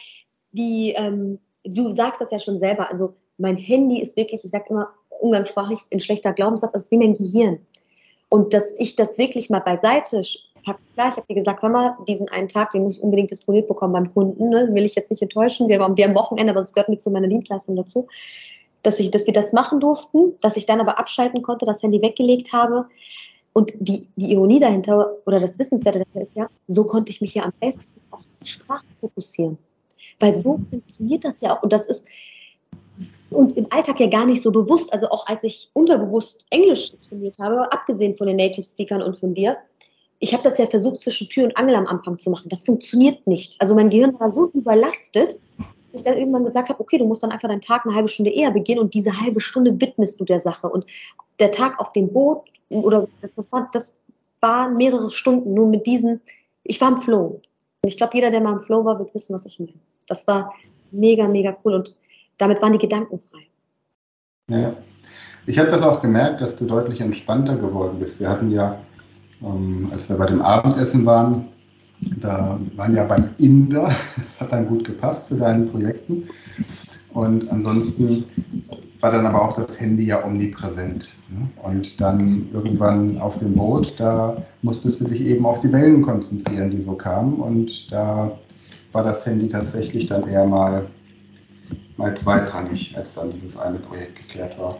die, 0.52 0.92
ähm, 0.94 1.38
du 1.64 1.90
sagst 1.90 2.20
das 2.20 2.30
ja 2.30 2.38
schon 2.38 2.58
selber, 2.58 2.90
also 2.90 3.14
mein 3.38 3.56
Handy 3.56 4.02
ist 4.02 4.18
wirklich, 4.18 4.44
ich 4.44 4.50
sage 4.50 4.66
immer 4.68 4.90
umgangssprachlich, 5.08 5.78
ein 5.90 6.00
schlechter 6.00 6.34
Glaubenssatz, 6.34 6.72
das 6.72 6.82
ist 6.82 6.90
wie 6.90 6.98
mein 6.98 7.14
Gehirn. 7.14 7.58
Und 8.28 8.52
dass 8.52 8.74
ich 8.76 8.96
das 8.96 9.16
wirklich 9.16 9.48
mal 9.48 9.60
beiseite 9.60 10.22
Klar, 10.64 11.08
ich 11.08 11.16
habe 11.16 11.26
dir 11.28 11.34
gesagt, 11.34 11.62
hör 11.62 11.70
mal, 11.70 11.96
diesen 12.06 12.28
einen 12.28 12.48
Tag, 12.48 12.70
den 12.70 12.82
muss 12.82 12.96
ich 12.96 13.02
unbedingt 13.02 13.30
disponiert 13.30 13.66
bekommen 13.66 13.92
beim 13.92 14.12
Kunden. 14.12 14.48
Ne? 14.48 14.68
Will 14.72 14.84
ich 14.84 14.94
jetzt 14.94 15.10
nicht 15.10 15.22
enttäuschen. 15.22 15.68
Wir, 15.68 15.78
wir 15.78 16.04
haben 16.04 16.14
Wochenende, 16.14 16.52
aber 16.52 16.60
es 16.60 16.72
gehört 16.72 16.88
mit 16.88 17.02
zu 17.02 17.10
meiner 17.10 17.28
Dienstleistung 17.28 17.76
dazu. 17.76 18.06
Dass, 18.82 18.98
ich, 18.98 19.10
dass 19.10 19.26
wir 19.26 19.32
das 19.32 19.52
machen 19.52 19.80
durften, 19.80 20.34
dass 20.40 20.56
ich 20.56 20.66
dann 20.66 20.80
aber 20.80 20.98
abschalten 20.98 21.42
konnte, 21.42 21.64
das 21.64 21.82
Handy 21.82 22.02
weggelegt 22.02 22.52
habe. 22.52 22.86
Und 23.52 23.72
die, 23.78 24.08
die 24.16 24.32
Ironie 24.32 24.60
dahinter 24.60 25.12
oder 25.26 25.38
das 25.38 25.58
Wissenswerte 25.58 25.98
dahinter 25.98 26.22
ist 26.22 26.36
ja, 26.36 26.48
so 26.66 26.84
konnte 26.84 27.10
ich 27.10 27.20
mich 27.20 27.34
ja 27.34 27.44
am 27.44 27.52
besten 27.60 28.00
auf 28.10 28.22
die 28.40 28.46
Sprache 28.46 28.84
fokussieren. 29.00 29.58
Weil 30.18 30.34
so 30.34 30.56
funktioniert 30.56 31.24
das 31.24 31.40
ja 31.40 31.56
auch. 31.56 31.62
Und 31.62 31.72
das 31.72 31.88
ist 31.88 32.06
uns 33.30 33.54
im 33.54 33.66
Alltag 33.70 34.00
ja 34.00 34.08
gar 34.08 34.26
nicht 34.26 34.42
so 34.42 34.50
bewusst. 34.50 34.92
Also 34.92 35.08
auch 35.10 35.26
als 35.26 35.42
ich 35.44 35.70
unterbewusst 35.72 36.46
Englisch 36.50 36.92
trainiert 37.08 37.38
habe, 37.38 37.70
abgesehen 37.72 38.16
von 38.16 38.26
den 38.26 38.36
Native 38.36 38.64
Speakern 38.64 39.02
und 39.02 39.16
von 39.16 39.34
dir, 39.34 39.56
ich 40.22 40.32
habe 40.32 40.44
das 40.44 40.56
ja 40.56 40.66
versucht, 40.66 41.00
zwischen 41.00 41.28
Tür 41.28 41.46
und 41.46 41.56
Angel 41.56 41.74
am 41.74 41.88
Anfang 41.88 42.16
zu 42.16 42.30
machen. 42.30 42.48
Das 42.48 42.64
funktioniert 42.64 43.26
nicht. 43.26 43.60
Also 43.60 43.74
mein 43.74 43.90
Gehirn 43.90 44.18
war 44.20 44.30
so 44.30 44.50
überlastet, 44.52 45.40
dass 45.58 46.00
ich 46.00 46.04
dann 46.04 46.16
irgendwann 46.16 46.44
gesagt 46.44 46.68
habe, 46.68 46.78
okay, 46.78 46.96
du 46.96 47.04
musst 47.06 47.24
dann 47.24 47.32
einfach 47.32 47.48
deinen 47.48 47.60
Tag 47.60 47.84
eine 47.84 47.96
halbe 47.96 48.06
Stunde 48.06 48.30
eher 48.30 48.52
beginnen 48.52 48.78
und 48.78 48.94
diese 48.94 49.20
halbe 49.20 49.40
Stunde 49.40 49.80
widmest 49.80 50.20
du 50.20 50.24
der 50.24 50.38
Sache. 50.38 50.68
Und 50.68 50.86
der 51.40 51.50
Tag 51.50 51.80
auf 51.80 51.90
dem 51.90 52.12
Boot, 52.12 52.42
oder 52.68 53.08
das, 53.34 53.50
war, 53.50 53.68
das 53.72 53.98
waren 54.40 54.76
mehrere 54.76 55.10
Stunden 55.10 55.54
nur 55.54 55.66
mit 55.66 55.88
diesen, 55.88 56.20
ich 56.62 56.80
war 56.80 56.92
im 56.92 56.98
Flow. 56.98 57.40
Und 57.82 57.88
ich 57.88 57.96
glaube, 57.96 58.12
jeder, 58.14 58.30
der 58.30 58.42
mal 58.42 58.52
im 58.52 58.60
Flow 58.60 58.84
war, 58.84 59.00
wird 59.00 59.12
wissen, 59.16 59.34
was 59.34 59.44
ich 59.44 59.58
meine. 59.58 59.72
Das 60.06 60.28
war 60.28 60.54
mega, 60.92 61.26
mega 61.26 61.52
cool 61.64 61.74
und 61.74 61.96
damit 62.38 62.62
waren 62.62 62.72
die 62.72 62.78
Gedanken 62.78 63.18
frei. 63.18 63.40
Ja, 64.50 64.76
ich 65.46 65.58
habe 65.58 65.72
das 65.72 65.82
auch 65.82 66.00
gemerkt, 66.00 66.40
dass 66.40 66.56
du 66.56 66.64
deutlich 66.64 67.00
entspannter 67.00 67.56
geworden 67.56 67.98
bist. 67.98 68.20
Wir 68.20 68.28
hatten 68.28 68.50
ja 68.50 68.78
ähm, 69.44 69.88
als 69.92 70.08
wir 70.08 70.16
bei 70.16 70.26
dem 70.26 70.42
Abendessen 70.42 71.04
waren, 71.06 71.48
da 72.20 72.58
waren 72.76 72.94
ja 72.94 73.04
beim 73.04 73.30
Inder, 73.38 73.84
das 74.16 74.40
hat 74.40 74.52
dann 74.52 74.68
gut 74.68 74.84
gepasst 74.84 75.28
zu 75.28 75.36
deinen 75.36 75.70
Projekten. 75.70 76.24
Und 77.12 77.50
ansonsten 77.50 78.24
war 79.00 79.10
dann 79.10 79.26
aber 79.26 79.42
auch 79.42 79.52
das 79.52 79.78
Handy 79.80 80.04
ja 80.04 80.24
omnipräsent. 80.24 81.12
Ne? 81.28 81.48
Und 81.62 82.00
dann 82.00 82.48
irgendwann 82.52 83.18
auf 83.18 83.36
dem 83.38 83.54
Boot, 83.54 83.94
da 83.98 84.36
musstest 84.62 85.00
du 85.00 85.04
dich 85.04 85.20
eben 85.22 85.44
auf 85.44 85.60
die 85.60 85.72
Wellen 85.72 86.02
konzentrieren, 86.02 86.70
die 86.70 86.80
so 86.80 86.92
kamen. 86.92 87.34
Und 87.34 87.92
da 87.92 88.32
war 88.92 89.02
das 89.02 89.26
Handy 89.26 89.48
tatsächlich 89.48 90.06
dann 90.06 90.26
eher 90.26 90.46
mal, 90.46 90.86
mal 91.96 92.16
zweitrangig, 92.16 92.96
als 92.96 93.14
dann 93.14 93.30
dieses 93.30 93.56
eine 93.56 93.78
Projekt 93.78 94.16
geklärt 94.16 94.58
war. 94.58 94.78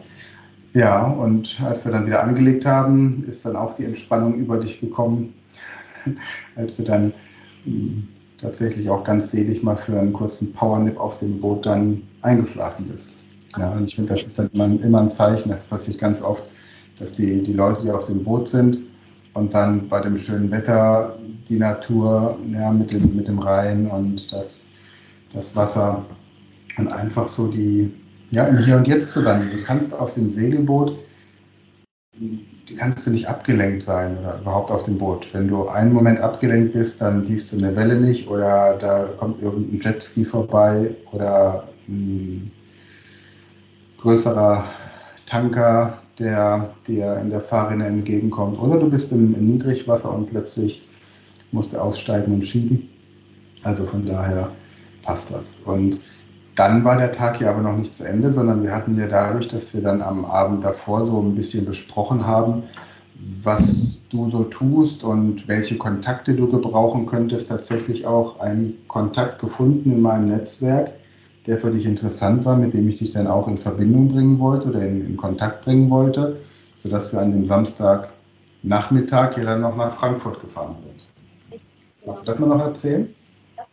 Ja, 0.74 1.06
und 1.06 1.60
als 1.62 1.84
wir 1.84 1.92
dann 1.92 2.06
wieder 2.06 2.22
angelegt 2.22 2.64
haben, 2.64 3.24
ist 3.24 3.44
dann 3.44 3.56
auch 3.56 3.74
die 3.74 3.84
Entspannung 3.84 4.34
über 4.34 4.58
dich 4.58 4.80
gekommen, 4.80 5.34
als 6.56 6.76
du 6.76 6.82
dann 6.82 7.12
mh, 7.64 7.74
hm, 7.74 8.08
tatsächlich 8.38 8.88
auch 8.88 9.04
ganz 9.04 9.30
selig 9.30 9.62
mal 9.62 9.76
für 9.76 9.98
einen 9.98 10.12
kurzen 10.12 10.52
Powernip 10.52 10.98
auf 10.98 11.18
dem 11.18 11.40
Boot 11.40 11.66
dann 11.66 12.02
eingeschlafen 12.22 12.86
bist. 12.88 13.16
Ja, 13.58 13.70
und 13.72 13.84
ich 13.84 13.94
finde, 13.94 14.14
das 14.14 14.22
ist 14.22 14.38
dann 14.38 14.50
immer, 14.54 14.64
immer 14.64 15.00
ein 15.00 15.10
Zeichen, 15.10 15.50
das 15.50 15.66
passiert 15.66 15.98
ganz 15.98 16.22
oft, 16.22 16.44
dass 16.98 17.12
die, 17.12 17.42
die 17.42 17.52
Leute, 17.52 17.82
die 17.82 17.90
auf 17.90 18.06
dem 18.06 18.24
Boot 18.24 18.48
sind 18.48 18.78
und 19.34 19.52
dann 19.52 19.88
bei 19.88 20.00
dem 20.00 20.16
schönen 20.16 20.50
Wetter 20.50 21.18
die 21.48 21.58
Natur 21.58 22.38
ja, 22.48 22.70
mit, 22.70 22.92
dem, 22.92 23.14
mit 23.14 23.28
dem 23.28 23.38
Rhein 23.38 23.86
und 23.88 24.32
das, 24.32 24.68
das 25.34 25.54
Wasser 25.54 26.04
und 26.78 26.88
einfach 26.88 27.28
so 27.28 27.48
die, 27.48 27.92
ja, 28.32 28.46
im 28.46 28.58
Hier 28.58 28.76
und 28.76 28.88
Jetzt 28.88 29.12
zu 29.12 29.20
sein. 29.20 29.48
Du 29.52 29.62
kannst 29.62 29.94
auf 29.94 30.14
dem 30.14 30.32
Segelboot, 30.32 30.98
kannst 32.78 33.06
du 33.06 33.10
nicht 33.10 33.28
abgelenkt 33.28 33.82
sein 33.82 34.18
oder 34.18 34.40
überhaupt 34.40 34.70
auf 34.70 34.84
dem 34.84 34.96
Boot. 34.96 35.28
Wenn 35.32 35.48
du 35.48 35.68
einen 35.68 35.92
Moment 35.92 36.18
abgelenkt 36.20 36.72
bist, 36.72 37.00
dann 37.00 37.24
siehst 37.26 37.52
du 37.52 37.58
eine 37.58 37.76
Welle 37.76 38.00
nicht 38.00 38.28
oder 38.28 38.76
da 38.78 39.04
kommt 39.18 39.42
irgendein 39.42 39.80
Jetski 39.80 40.24
vorbei 40.24 40.94
oder 41.12 41.68
ein 41.88 42.50
größerer 43.98 44.64
Tanker, 45.26 45.98
der 46.18 46.70
dir 46.86 47.18
in 47.18 47.28
der 47.28 47.40
Fahrrinne 47.40 47.86
entgegenkommt. 47.86 48.58
Oder 48.58 48.78
du 48.78 48.88
bist 48.88 49.12
im, 49.12 49.34
im 49.34 49.46
Niedrigwasser 49.46 50.12
und 50.12 50.30
plötzlich 50.30 50.88
musst 51.52 51.74
du 51.74 51.78
aussteigen 51.78 52.32
und 52.32 52.46
schieben. 52.46 52.88
Also 53.62 53.84
von 53.84 54.06
daher 54.06 54.50
passt 55.02 55.30
das. 55.30 55.60
Und 55.60 56.00
dann 56.54 56.84
war 56.84 56.96
der 56.96 57.12
Tag 57.12 57.40
ja 57.40 57.50
aber 57.50 57.62
noch 57.62 57.76
nicht 57.76 57.96
zu 57.96 58.04
Ende, 58.04 58.32
sondern 58.32 58.62
wir 58.62 58.74
hatten 58.74 58.98
ja 58.98 59.06
dadurch, 59.06 59.48
dass 59.48 59.72
wir 59.72 59.80
dann 59.80 60.02
am 60.02 60.24
Abend 60.24 60.64
davor 60.64 61.06
so 61.06 61.20
ein 61.20 61.34
bisschen 61.34 61.64
besprochen 61.64 62.26
haben, 62.26 62.64
was 63.14 64.06
du 64.10 64.30
so 64.30 64.44
tust 64.44 65.04
und 65.04 65.48
welche 65.48 65.78
Kontakte 65.78 66.34
du 66.34 66.48
gebrauchen 66.48 67.06
könntest, 67.06 67.48
tatsächlich 67.48 68.06
auch 68.06 68.40
einen 68.40 68.76
Kontakt 68.88 69.38
gefunden 69.40 69.92
in 69.92 70.02
meinem 70.02 70.26
Netzwerk, 70.26 70.92
der 71.46 71.56
für 71.56 71.70
dich 71.70 71.86
interessant 71.86 72.44
war, 72.44 72.56
mit 72.56 72.74
dem 72.74 72.88
ich 72.88 72.98
dich 72.98 73.12
dann 73.12 73.26
auch 73.26 73.48
in 73.48 73.56
Verbindung 73.56 74.08
bringen 74.08 74.38
wollte 74.38 74.68
oder 74.68 74.82
in, 74.82 75.06
in 75.06 75.16
Kontakt 75.16 75.64
bringen 75.64 75.88
wollte, 75.88 76.36
sodass 76.78 77.12
wir 77.12 77.20
an 77.20 77.32
dem 77.32 77.46
Samstagnachmittag 77.46 79.36
ja 79.38 79.44
dann 79.44 79.60
noch 79.60 79.76
nach 79.76 79.92
Frankfurt 79.92 80.40
gefahren 80.40 80.76
sind. 80.84 81.62
Magst 82.04 82.22
du 82.22 82.26
das 82.26 82.38
mal 82.38 82.48
noch 82.48 82.60
erzählen? 82.60 83.08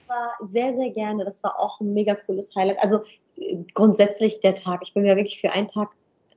War 0.10 0.34
sehr, 0.44 0.76
sehr 0.76 0.90
gerne. 0.90 1.24
Das 1.24 1.44
war 1.44 1.60
auch 1.60 1.80
ein 1.80 1.94
mega 1.94 2.16
cooles 2.16 2.56
Highlight. 2.56 2.80
Also 2.80 3.02
äh, 3.38 3.58
grundsätzlich 3.76 4.40
der 4.40 4.56
Tag. 4.56 4.82
Ich 4.84 4.94
bin 4.94 5.06
ja 5.06 5.16
wirklich 5.16 5.40
für 5.40 5.52
einen 5.52 5.68
Tag 5.68 5.92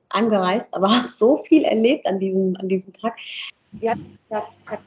angereist, 0.09 0.73
aber 0.75 0.89
habe 0.95 1.07
so 1.07 1.37
viel 1.37 1.63
erlebt 1.63 2.05
an 2.05 2.19
diesem, 2.19 2.55
an 2.57 2.69
diesem 2.69 2.93
Tag. 2.93 3.17
Wir 3.71 3.91
hatten 3.91 4.19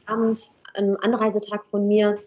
Abend, 0.05 0.51
einen 0.73 0.95
Anreisetag 0.97 1.65
von 1.65 1.87
mir 1.87 2.17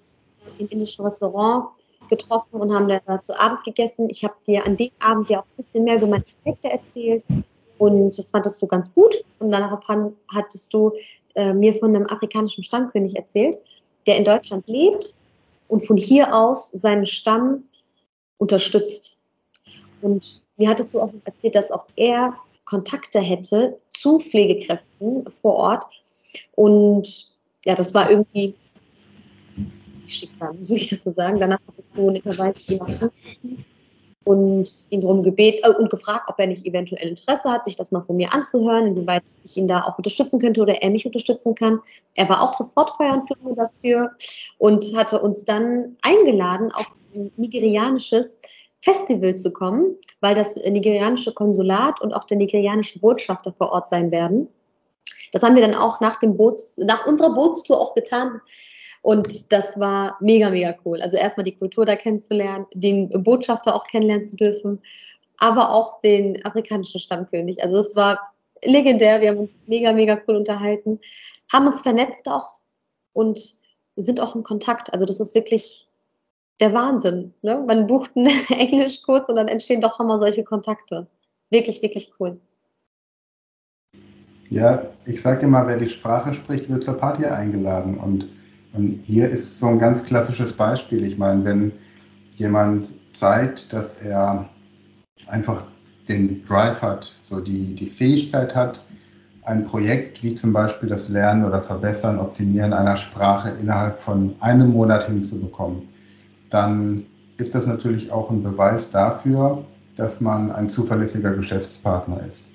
im 0.58 0.68
indischen 0.68 1.04
Restaurant 1.04 1.68
getroffen 2.10 2.60
und 2.60 2.74
haben 2.74 2.88
da 2.88 3.22
zu 3.22 3.38
Abend 3.40 3.64
gegessen. 3.64 4.08
Ich 4.10 4.22
habe 4.22 4.34
dir 4.46 4.66
an 4.66 4.76
dem 4.76 4.90
Abend 4.98 5.30
ja 5.30 5.38
auch 5.38 5.44
ein 5.44 5.56
bisschen 5.56 5.84
mehr 5.84 5.96
über 5.96 6.08
meine 6.08 6.24
Projekte 6.42 6.70
erzählt 6.70 7.24
und 7.78 8.18
das 8.18 8.30
fandest 8.30 8.60
du 8.60 8.66
ganz 8.66 8.92
gut. 8.92 9.24
Und 9.38 9.50
danach 9.50 9.80
hattest 10.28 10.74
du 10.74 10.92
äh, 11.34 11.54
mir 11.54 11.72
von 11.72 11.96
einem 11.96 12.06
afrikanischen 12.06 12.64
Stammkönig 12.64 13.16
erzählt, 13.16 13.56
der 14.06 14.18
in 14.18 14.24
Deutschland 14.24 14.68
lebt 14.68 15.14
und 15.70 15.86
von 15.86 15.96
hier 15.96 16.34
aus 16.34 16.70
seinen 16.70 17.06
Stamm 17.06 17.64
unterstützt. 18.38 19.18
Und 20.02 20.42
mir 20.56 20.68
hattest 20.68 20.94
du 20.94 21.00
auch 21.00 21.12
erzählt, 21.24 21.54
dass 21.54 21.70
auch 21.70 21.86
er 21.96 22.34
Kontakte 22.64 23.20
hätte 23.20 23.78
zu 23.88 24.18
Pflegekräften 24.18 25.30
vor 25.30 25.54
Ort. 25.54 25.84
Und 26.56 27.34
ja, 27.64 27.74
das 27.74 27.94
war 27.94 28.10
irgendwie 28.10 28.54
Schicksal, 30.06 30.54
muss 30.54 30.70
ich 30.70 30.88
dazu 30.88 31.10
sagen. 31.10 31.38
Danach 31.38 31.60
hattest 31.66 31.96
du 31.96 32.10
netterweise 32.10 32.60
jemanden 32.64 32.94
angerufen 33.04 33.64
und 34.30 34.68
ihn 34.90 35.00
darum 35.00 35.24
gebeten 35.24 35.68
äh, 35.68 35.74
und 35.74 35.90
gefragt, 35.90 36.26
ob 36.28 36.38
er 36.38 36.46
nicht 36.46 36.64
eventuell 36.64 37.08
Interesse 37.08 37.50
hat, 37.50 37.64
sich 37.64 37.74
das 37.74 37.90
mal 37.90 38.02
von 38.02 38.16
mir 38.16 38.32
anzuhören, 38.32 38.86
inwieweit 38.86 39.24
ich 39.42 39.56
ihn 39.56 39.66
da 39.66 39.82
auch 39.82 39.98
unterstützen 39.98 40.38
könnte 40.38 40.62
oder 40.62 40.80
er 40.80 40.90
mich 40.90 41.04
unterstützen 41.04 41.56
kann. 41.56 41.80
Er 42.14 42.28
war 42.28 42.40
auch 42.40 42.52
sofort 42.52 42.90
Feuer 42.96 43.14
und 43.14 43.26
Flamme 43.26 43.56
dafür 43.56 44.12
und 44.58 44.96
hatte 44.96 45.20
uns 45.20 45.44
dann 45.44 45.96
eingeladen, 46.02 46.70
auf 46.70 46.86
ein 47.12 47.32
nigerianisches 47.36 48.40
Festival 48.82 49.34
zu 49.34 49.52
kommen, 49.52 49.96
weil 50.20 50.36
das 50.36 50.54
nigerianische 50.54 51.34
Konsulat 51.34 52.00
und 52.00 52.14
auch 52.14 52.24
der 52.24 52.36
nigerianische 52.36 53.00
Botschafter 53.00 53.52
vor 53.52 53.72
Ort 53.72 53.88
sein 53.88 54.12
werden. 54.12 54.46
Das 55.32 55.42
haben 55.42 55.56
wir 55.56 55.62
dann 55.62 55.74
auch 55.74 56.00
nach 56.00 56.20
dem 56.20 56.36
Boots, 56.36 56.78
nach 56.78 57.04
unserer 57.04 57.34
Bootstour 57.34 57.80
auch 57.80 57.96
getan. 57.96 58.40
Und 59.02 59.50
das 59.52 59.80
war 59.80 60.16
mega, 60.20 60.50
mega 60.50 60.76
cool. 60.84 61.00
Also 61.00 61.16
erstmal 61.16 61.44
die 61.44 61.56
Kultur 61.56 61.86
da 61.86 61.96
kennenzulernen, 61.96 62.66
den 62.74 63.08
Botschafter 63.22 63.74
auch 63.74 63.86
kennenlernen 63.86 64.26
zu 64.26 64.36
dürfen, 64.36 64.82
aber 65.38 65.70
auch 65.70 66.00
den 66.02 66.44
afrikanischen 66.44 67.00
Stammkönig. 67.00 67.62
Also 67.62 67.78
es 67.78 67.96
war 67.96 68.18
legendär. 68.62 69.20
Wir 69.20 69.30
haben 69.30 69.38
uns 69.38 69.58
mega, 69.66 69.92
mega 69.92 70.20
cool 70.28 70.36
unterhalten, 70.36 71.00
haben 71.50 71.66
uns 71.66 71.80
vernetzt 71.80 72.28
auch 72.28 72.60
und 73.14 73.40
sind 73.96 74.20
auch 74.20 74.34
im 74.34 74.42
Kontakt. 74.42 74.92
Also 74.92 75.06
das 75.06 75.18
ist 75.18 75.34
wirklich 75.34 75.88
der 76.60 76.74
Wahnsinn. 76.74 77.32
Ne? 77.42 77.64
Man 77.66 77.86
bucht 77.86 78.10
einen 78.16 78.30
Englischkurs 78.50 79.28
und 79.28 79.36
dann 79.36 79.48
entstehen 79.48 79.80
doch 79.80 79.98
nochmal 79.98 80.18
solche 80.18 80.44
Kontakte. 80.44 81.06
Wirklich, 81.48 81.82
wirklich 81.82 82.12
cool. 82.20 82.38
Ja, 84.50 84.90
ich 85.06 85.22
sage 85.22 85.46
immer, 85.46 85.66
wer 85.66 85.76
die 85.76 85.88
Sprache 85.88 86.34
spricht, 86.34 86.68
wird 86.68 86.84
zur 86.84 86.96
Party 86.96 87.24
eingeladen. 87.24 87.96
Und 87.98 88.28
und 88.72 89.00
hier 89.04 89.28
ist 89.28 89.58
so 89.58 89.66
ein 89.66 89.78
ganz 89.78 90.04
klassisches 90.04 90.52
Beispiel. 90.52 91.04
Ich 91.04 91.18
meine, 91.18 91.44
wenn 91.44 91.72
jemand 92.36 92.88
zeigt, 93.12 93.72
dass 93.72 94.00
er 94.00 94.48
einfach 95.26 95.64
den 96.08 96.42
Drive 96.44 96.82
hat, 96.82 97.12
so 97.22 97.40
die, 97.40 97.74
die 97.74 97.86
Fähigkeit 97.86 98.54
hat, 98.54 98.84
ein 99.42 99.64
Projekt 99.64 100.22
wie 100.22 100.34
zum 100.34 100.52
Beispiel 100.52 100.88
das 100.88 101.08
Lernen 101.08 101.44
oder 101.44 101.58
Verbessern, 101.58 102.18
Optimieren 102.18 102.72
einer 102.72 102.96
Sprache 102.96 103.50
innerhalb 103.60 103.98
von 103.98 104.34
einem 104.40 104.70
Monat 104.70 105.06
hinzubekommen, 105.06 105.88
dann 106.50 107.06
ist 107.38 107.54
das 107.54 107.66
natürlich 107.66 108.12
auch 108.12 108.30
ein 108.30 108.42
Beweis 108.42 108.90
dafür, 108.90 109.64
dass 109.96 110.20
man 110.20 110.52
ein 110.52 110.68
zuverlässiger 110.68 111.34
Geschäftspartner 111.34 112.24
ist. 112.26 112.52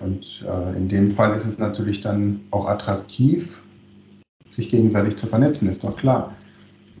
Und 0.00 0.44
äh, 0.46 0.76
in 0.76 0.88
dem 0.88 1.10
Fall 1.10 1.34
ist 1.36 1.46
es 1.46 1.58
natürlich 1.58 2.00
dann 2.00 2.40
auch 2.50 2.66
attraktiv 2.66 3.63
sich 4.56 4.68
gegenseitig 4.68 5.16
zu 5.16 5.26
vernetzen, 5.26 5.68
ist 5.68 5.84
doch 5.84 5.96
klar. 5.96 6.34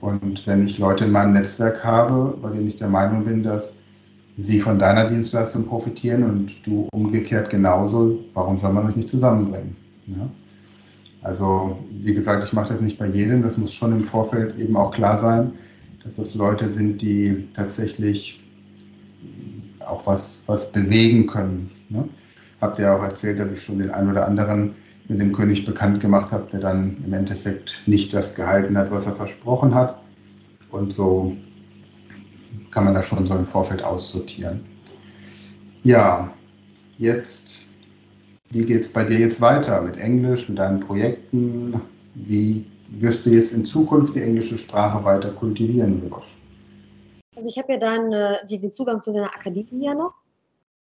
Und 0.00 0.46
wenn 0.46 0.66
ich 0.66 0.78
Leute 0.78 1.04
in 1.04 1.12
meinem 1.12 1.32
Netzwerk 1.32 1.84
habe, 1.84 2.36
bei 2.42 2.50
denen 2.50 2.68
ich 2.68 2.76
der 2.76 2.88
Meinung 2.88 3.24
bin, 3.24 3.42
dass 3.42 3.76
sie 4.36 4.60
von 4.60 4.78
deiner 4.78 5.08
Dienstleistung 5.08 5.66
profitieren 5.66 6.24
und 6.24 6.66
du 6.66 6.88
umgekehrt 6.92 7.50
genauso, 7.50 8.18
warum 8.34 8.58
soll 8.58 8.72
man 8.72 8.86
euch 8.86 8.96
nicht 8.96 9.08
zusammenbringen? 9.08 9.76
Ja? 10.06 10.28
Also, 11.22 11.78
wie 12.00 12.12
gesagt, 12.12 12.44
ich 12.44 12.52
mache 12.52 12.72
das 12.72 12.82
nicht 12.82 12.98
bei 12.98 13.06
jedem, 13.06 13.42
das 13.42 13.56
muss 13.56 13.72
schon 13.72 13.92
im 13.92 14.04
Vorfeld 14.04 14.58
eben 14.58 14.76
auch 14.76 14.90
klar 14.90 15.18
sein, 15.18 15.52
dass 16.04 16.16
das 16.16 16.34
Leute 16.34 16.70
sind, 16.70 17.00
die 17.00 17.48
tatsächlich 17.54 18.42
auch 19.80 20.06
was, 20.06 20.42
was 20.46 20.70
bewegen 20.70 21.26
können. 21.26 21.70
Ne? 21.88 22.06
Habt 22.60 22.78
ihr 22.78 22.92
auch 22.94 23.02
erzählt, 23.02 23.38
dass 23.38 23.52
ich 23.52 23.62
schon 23.62 23.78
den 23.78 23.90
einen 23.90 24.10
oder 24.10 24.26
anderen 24.26 24.74
mit 25.08 25.20
dem 25.20 25.32
König 25.32 25.64
bekannt 25.64 26.00
gemacht 26.00 26.32
habe, 26.32 26.48
der 26.50 26.60
dann 26.60 27.02
im 27.04 27.12
Endeffekt 27.12 27.80
nicht 27.86 28.14
das 28.14 28.34
gehalten 28.34 28.76
hat, 28.76 28.90
was 28.90 29.06
er 29.06 29.12
versprochen 29.12 29.74
hat. 29.74 30.00
Und 30.70 30.92
so 30.92 31.36
kann 32.70 32.84
man 32.84 32.94
das 32.94 33.06
schon 33.06 33.26
so 33.26 33.34
im 33.34 33.46
Vorfeld 33.46 33.82
aussortieren. 33.82 34.64
Ja, 35.82 36.32
jetzt, 36.98 37.68
wie 38.50 38.64
geht 38.64 38.80
es 38.80 38.92
bei 38.92 39.04
dir 39.04 39.18
jetzt 39.18 39.40
weiter 39.40 39.82
mit 39.82 39.96
Englisch, 39.96 40.48
mit 40.48 40.58
deinen 40.58 40.80
Projekten? 40.80 41.80
Wie 42.14 42.66
wirst 42.88 43.26
du 43.26 43.30
jetzt 43.30 43.52
in 43.52 43.64
Zukunft 43.64 44.14
die 44.14 44.22
englische 44.22 44.58
Sprache 44.58 45.04
weiter 45.04 45.30
kultivieren, 45.32 46.02
Mirosch? 46.02 46.36
Also 47.36 47.48
ich 47.48 47.58
habe 47.58 47.74
ja 47.74 47.78
dann 47.78 48.12
äh, 48.12 48.46
den 48.46 48.72
Zugang 48.72 49.02
zu 49.02 49.12
deiner 49.12 49.34
Akademie 49.34 49.84
ja 49.84 49.94
noch. 49.94 50.14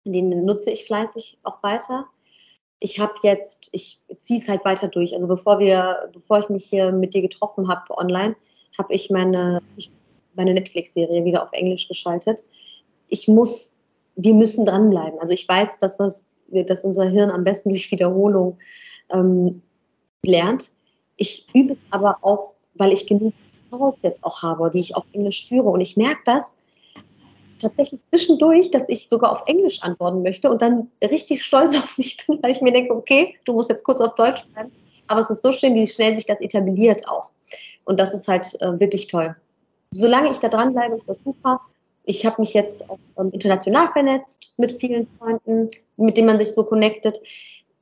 Den 0.05 0.45
nutze 0.45 0.71
ich 0.71 0.85
fleißig 0.85 1.39
auch 1.45 1.63
weiter 1.63 2.07
ich 2.83 2.99
habe 2.99 3.15
jetzt, 3.23 3.69
ich 3.71 4.01
ziehe 4.17 4.41
es 4.41 4.49
halt 4.49 4.65
weiter 4.65 4.89
durch. 4.89 5.15
Also 5.15 5.29
bevor 5.29 5.61
wir, 5.61 6.11
bevor 6.13 6.41
ich 6.41 6.49
mich 6.49 6.65
hier 6.65 6.91
mit 6.91 7.15
dir 7.15 7.23
getroffen 7.23 7.69
habe 7.69 7.97
online, 7.97 8.35
habe 8.77 8.93
ich 8.93 9.09
meine, 9.09 9.63
meine 10.35 10.53
Netflix-Serie 10.53 11.25
wieder 11.25 11.45
auf 11.45 11.53
Englisch 11.53 11.87
geschaltet. 11.87 12.43
Ich 13.09 13.29
muss, 13.29 13.73
wir 14.17 14.35
müssen 14.35 14.67
dranbleiben. 14.67 15.21
Also 15.21 15.33
ich 15.33 15.47
weiß, 15.49 15.79
dass 15.79 15.99
das, 15.99 16.27
dass 16.49 16.85
unser 16.85 17.09
Hirn 17.09 17.31
am 17.31 17.45
besten 17.45 17.69
durch 17.69 17.89
Wiederholung 17.93 18.59
ähm, 19.11 19.63
lernt. 20.25 20.73
Ich 21.17 21.47
übe 21.55 21.73
es 21.73 21.87
aber 21.91 22.19
auch, 22.23 22.57
weil 22.75 22.93
ich 22.93 23.07
genug 23.07 23.33
Calls 23.71 24.03
jetzt 24.03 24.25
auch 24.25 24.43
habe, 24.43 24.71
die 24.71 24.81
ich 24.81 24.97
auf 24.97 25.05
Englisch 25.13 25.47
führe. 25.47 25.69
Und 25.69 25.81
ich 25.81 25.97
merke 25.97 26.23
das, 26.25 26.57
tatsächlich 27.63 28.05
zwischendurch, 28.07 28.71
dass 28.71 28.89
ich 28.89 29.09
sogar 29.09 29.33
auf 29.33 29.45
Englisch 29.47 29.83
antworten 29.83 30.23
möchte 30.23 30.51
und 30.51 30.63
dann 30.63 30.91
richtig 31.03 31.45
stolz 31.45 31.77
auf 31.83 31.99
mich 31.99 32.25
bin, 32.27 32.39
weil 32.43 32.51
ich 32.51 32.61
mir 32.61 32.73
denke, 32.73 32.95
okay, 32.95 33.37
du 33.45 33.55
musst 33.55 33.71
jetzt 33.71 33.85
kurz 33.85 34.01
auf 34.01 34.15
Deutsch 34.15 34.45
bleiben. 34.53 34.71
Aber 35.07 35.21
es 35.21 35.31
ist 35.31 35.43
so 35.43 35.53
schön, 35.53 35.75
wie 35.75 35.87
schnell 35.87 36.15
sich 36.15 36.27
das 36.27 36.41
etabliert 36.41 37.09
auch. 37.09 37.31
Und 37.85 37.99
das 37.99 38.15
ist 38.15 38.29
halt 38.29 38.61
äh, 38.61 38.79
wirklich 38.79 39.09
toll. 39.09 39.35
Solange 39.91 40.31
ich 40.31 40.39
da 40.39 40.49
dranbleibe, 40.49 40.95
ist 40.95 41.09
das 41.09 41.25
super. 41.25 41.61
Ich 42.05 42.25
habe 42.25 42.41
mich 42.41 42.55
jetzt 42.55 42.89
auch 42.89 42.99
ähm, 43.19 43.31
international 43.33 43.91
vernetzt 43.93 44.55
mit 44.57 44.73
vielen 44.73 45.07
Freunden, 45.19 45.69
mit 45.97 46.17
denen 46.17 46.29
man 46.29 46.39
sich 46.39 46.53
so 46.53 46.65
connectet. 46.65 47.21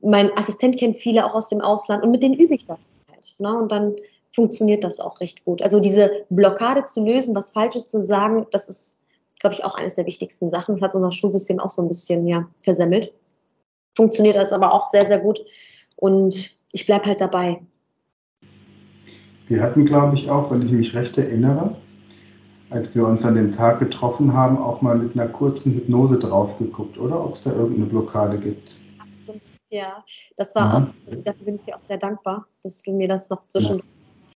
Mein 0.01 0.37
Assistent 0.37 0.79
kennt 0.79 0.97
viele 0.97 1.25
auch 1.25 1.35
aus 1.35 1.49
dem 1.49 1.61
Ausland 1.61 2.03
und 2.03 2.11
mit 2.11 2.23
denen 2.23 2.35
übe 2.35 2.55
ich 2.55 2.67
das 2.67 2.85
halt. 3.11 3.35
Ne? 3.39 3.57
Und 3.57 3.71
dann 3.71 3.95
funktioniert 4.33 4.85
das 4.85 5.01
auch 5.01 5.21
recht 5.21 5.45
gut. 5.45 5.63
Also 5.63 5.81
diese 5.81 6.25
Blockade 6.31 6.85
zu 6.85 7.05
lösen, 7.05 7.35
was 7.35 7.51
Falsches 7.51 7.87
zu 7.87 8.03
sagen, 8.03 8.47
das 8.51 8.69
ist, 8.69 9.00
glaube 9.41 9.55
ich, 9.55 9.65
auch 9.65 9.75
eines 9.75 9.97
der 9.97 10.07
wichtigsten 10.07 10.51
Sachen. 10.51 10.77
Das 10.77 10.83
hat 10.83 10.95
unser 10.95 11.11
Schulsystem 11.11 11.59
auch 11.59 11.71
so 11.71 11.83
ein 11.83 11.89
bisschen 11.89 12.27
ja, 12.27 12.47
versemmelt. 12.63 13.13
Funktioniert 13.97 14.37
das 14.37 14.53
aber 14.53 14.73
auch 14.73 14.91
sehr, 14.91 15.07
sehr 15.07 15.19
gut. 15.19 15.41
Und 15.97 16.59
ich 16.73 16.87
bleibe 16.87 17.07
halt 17.07 17.21
dabei. 17.21 17.61
Wir 19.49 19.63
hatten, 19.63 19.85
glaube 19.85 20.15
ich, 20.15 20.31
auch, 20.31 20.53
wenn 20.53 20.63
ich 20.63 20.71
mich 20.71 20.95
recht 20.95 21.19
erinnere, 21.19 21.77
als 22.71 22.95
wir 22.95 23.05
uns 23.05 23.25
an 23.25 23.35
dem 23.35 23.51
Tag 23.51 23.81
getroffen 23.81 24.33
haben, 24.33 24.59
auch 24.59 24.81
mal 24.81 24.97
mit 24.97 25.15
einer 25.15 25.29
kurzen 25.29 25.73
Hypnose 25.75 26.19
drauf 26.19 26.59
geguckt, 26.59 26.99
oder? 26.99 27.25
Ob 27.25 27.35
es 27.35 27.43
da 27.43 27.53
irgendeine 27.53 27.87
Blockade 27.87 28.39
gibt. 28.39 28.79
Absolut, 28.99 29.43
ja. 29.71 30.05
Das 30.37 30.55
war 30.55 30.63
ja. 30.63 30.87
auch, 30.87 31.23
dafür 31.25 31.45
bin 31.47 31.57
ich 31.57 31.65
dir 31.65 31.77
auch 31.77 31.83
sehr 31.89 31.99
dankbar, 31.99 32.47
dass 32.63 32.83
du 32.83 32.93
mir 32.93 33.09
das 33.09 33.29
noch 33.29 33.45
zwischen. 33.49 33.79
Ja. 33.79 33.85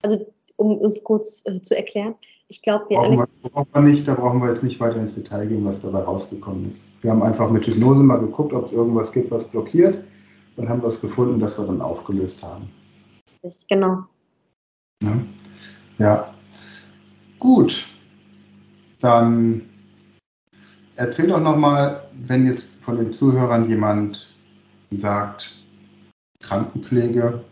Also, 0.03 0.27
um 0.57 0.83
es 0.85 1.03
kurz 1.05 1.45
äh, 1.47 1.61
zu 1.63 1.77
erklären, 1.77 2.17
ich 2.49 2.63
glaube, 2.63 2.87
wir 2.89 2.99
brauchen 2.99 3.19
alle. 3.19 3.29
Wir, 3.43 3.51
brauchen 3.51 3.75
wir 3.75 3.81
nicht, 3.83 4.09
da 4.09 4.15
brauchen 4.15 4.43
wir 4.43 4.51
jetzt 4.51 4.63
nicht 4.63 4.81
weiter 4.81 4.97
ins 4.97 5.15
Detail 5.15 5.47
gehen, 5.47 5.65
was 5.65 5.81
dabei 5.81 6.01
rausgekommen 6.01 6.71
ist. 6.71 6.81
Wir 7.03 7.11
haben 7.11 7.23
einfach 7.23 7.51
mit 7.51 7.67
Hypnose 7.67 8.03
mal 8.03 8.19
geguckt, 8.19 8.53
ob 8.53 8.67
es 8.67 8.73
irgendwas 8.73 9.13
gibt, 9.13 9.31
was 9.31 9.45
blockiert. 9.49 10.05
Dann 10.57 10.69
haben 10.69 10.85
es 10.85 11.01
gefunden, 11.01 11.41
das 11.41 11.59
wir 11.59 11.67
dann 11.67 11.81
aufgelöst 11.81 12.43
haben. 12.43 12.69
Richtig, 13.27 13.67
genau. 13.69 14.05
Ja. 15.03 15.21
ja. 15.99 16.35
Gut, 17.39 17.87
dann 19.01 19.63
erzähl 20.97 21.27
doch 21.27 21.41
nochmal, 21.41 22.09
wenn 22.23 22.47
jetzt 22.47 22.77
von 22.83 22.97
den 22.97 23.13
Zuhörern 23.13 23.69
jemand 23.69 24.35
sagt, 24.93 25.57
Krankenpflege, 26.41 27.43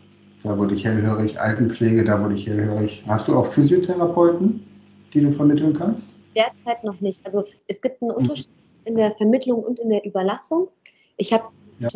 da 0.43 0.57
wurde 0.57 0.75
ich 0.75 0.85
hellhörig, 0.85 1.39
Altenpflege, 1.39 2.03
da 2.03 2.21
wurde 2.21 2.35
ich 2.35 2.47
hellhörig. 2.47 3.03
Hast 3.07 3.27
du 3.27 3.35
auch 3.35 3.45
Physiotherapeuten, 3.45 4.65
die 5.13 5.21
du 5.21 5.31
vermitteln 5.31 5.73
kannst? 5.73 6.09
Derzeit 6.35 6.83
noch 6.83 6.99
nicht. 7.01 7.25
Also 7.25 7.45
es 7.67 7.81
gibt 7.81 8.01
einen 8.01 8.11
Unterschied 8.11 8.49
mhm. 8.49 8.87
in 8.87 8.95
der 8.95 9.11
Vermittlung 9.15 9.63
und 9.63 9.79
in 9.79 9.89
der 9.89 10.03
Überlassung. 10.05 10.69
Ich 11.17 11.31
habe 11.31 11.45
ja. 11.79 11.89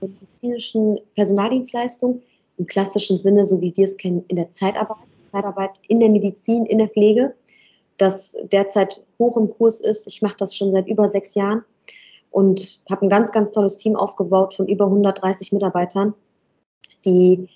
medizinischen 0.00 0.98
Personaldienstleistung 1.14 2.22
im 2.58 2.66
klassischen 2.66 3.16
Sinne, 3.16 3.46
so 3.46 3.60
wie 3.60 3.72
wir 3.76 3.84
es 3.84 3.96
kennen, 3.96 4.24
in 4.28 4.36
der 4.36 4.50
Zeitarbeit, 4.50 4.96
Zeitarbeit 5.32 5.78
in 5.88 6.00
der 6.00 6.08
Medizin, 6.08 6.66
in 6.66 6.78
der 6.78 6.88
Pflege 6.88 7.34
das 8.00 8.36
derzeit 8.50 9.04
hoch 9.18 9.36
im 9.36 9.50
Kurs 9.50 9.80
ist. 9.80 10.06
Ich 10.06 10.22
mache 10.22 10.36
das 10.38 10.56
schon 10.56 10.70
seit 10.70 10.88
über 10.88 11.08
sechs 11.08 11.34
Jahren 11.34 11.64
und 12.30 12.82
habe 12.88 13.06
ein 13.06 13.08
ganz, 13.08 13.32
ganz 13.32 13.52
tolles 13.52 13.78
Team 13.78 13.96
aufgebaut 13.96 14.54
von 14.54 14.66
über 14.66 14.86
130 14.86 15.52
Mitarbeitern, 15.52 16.14
die 17.04 17.48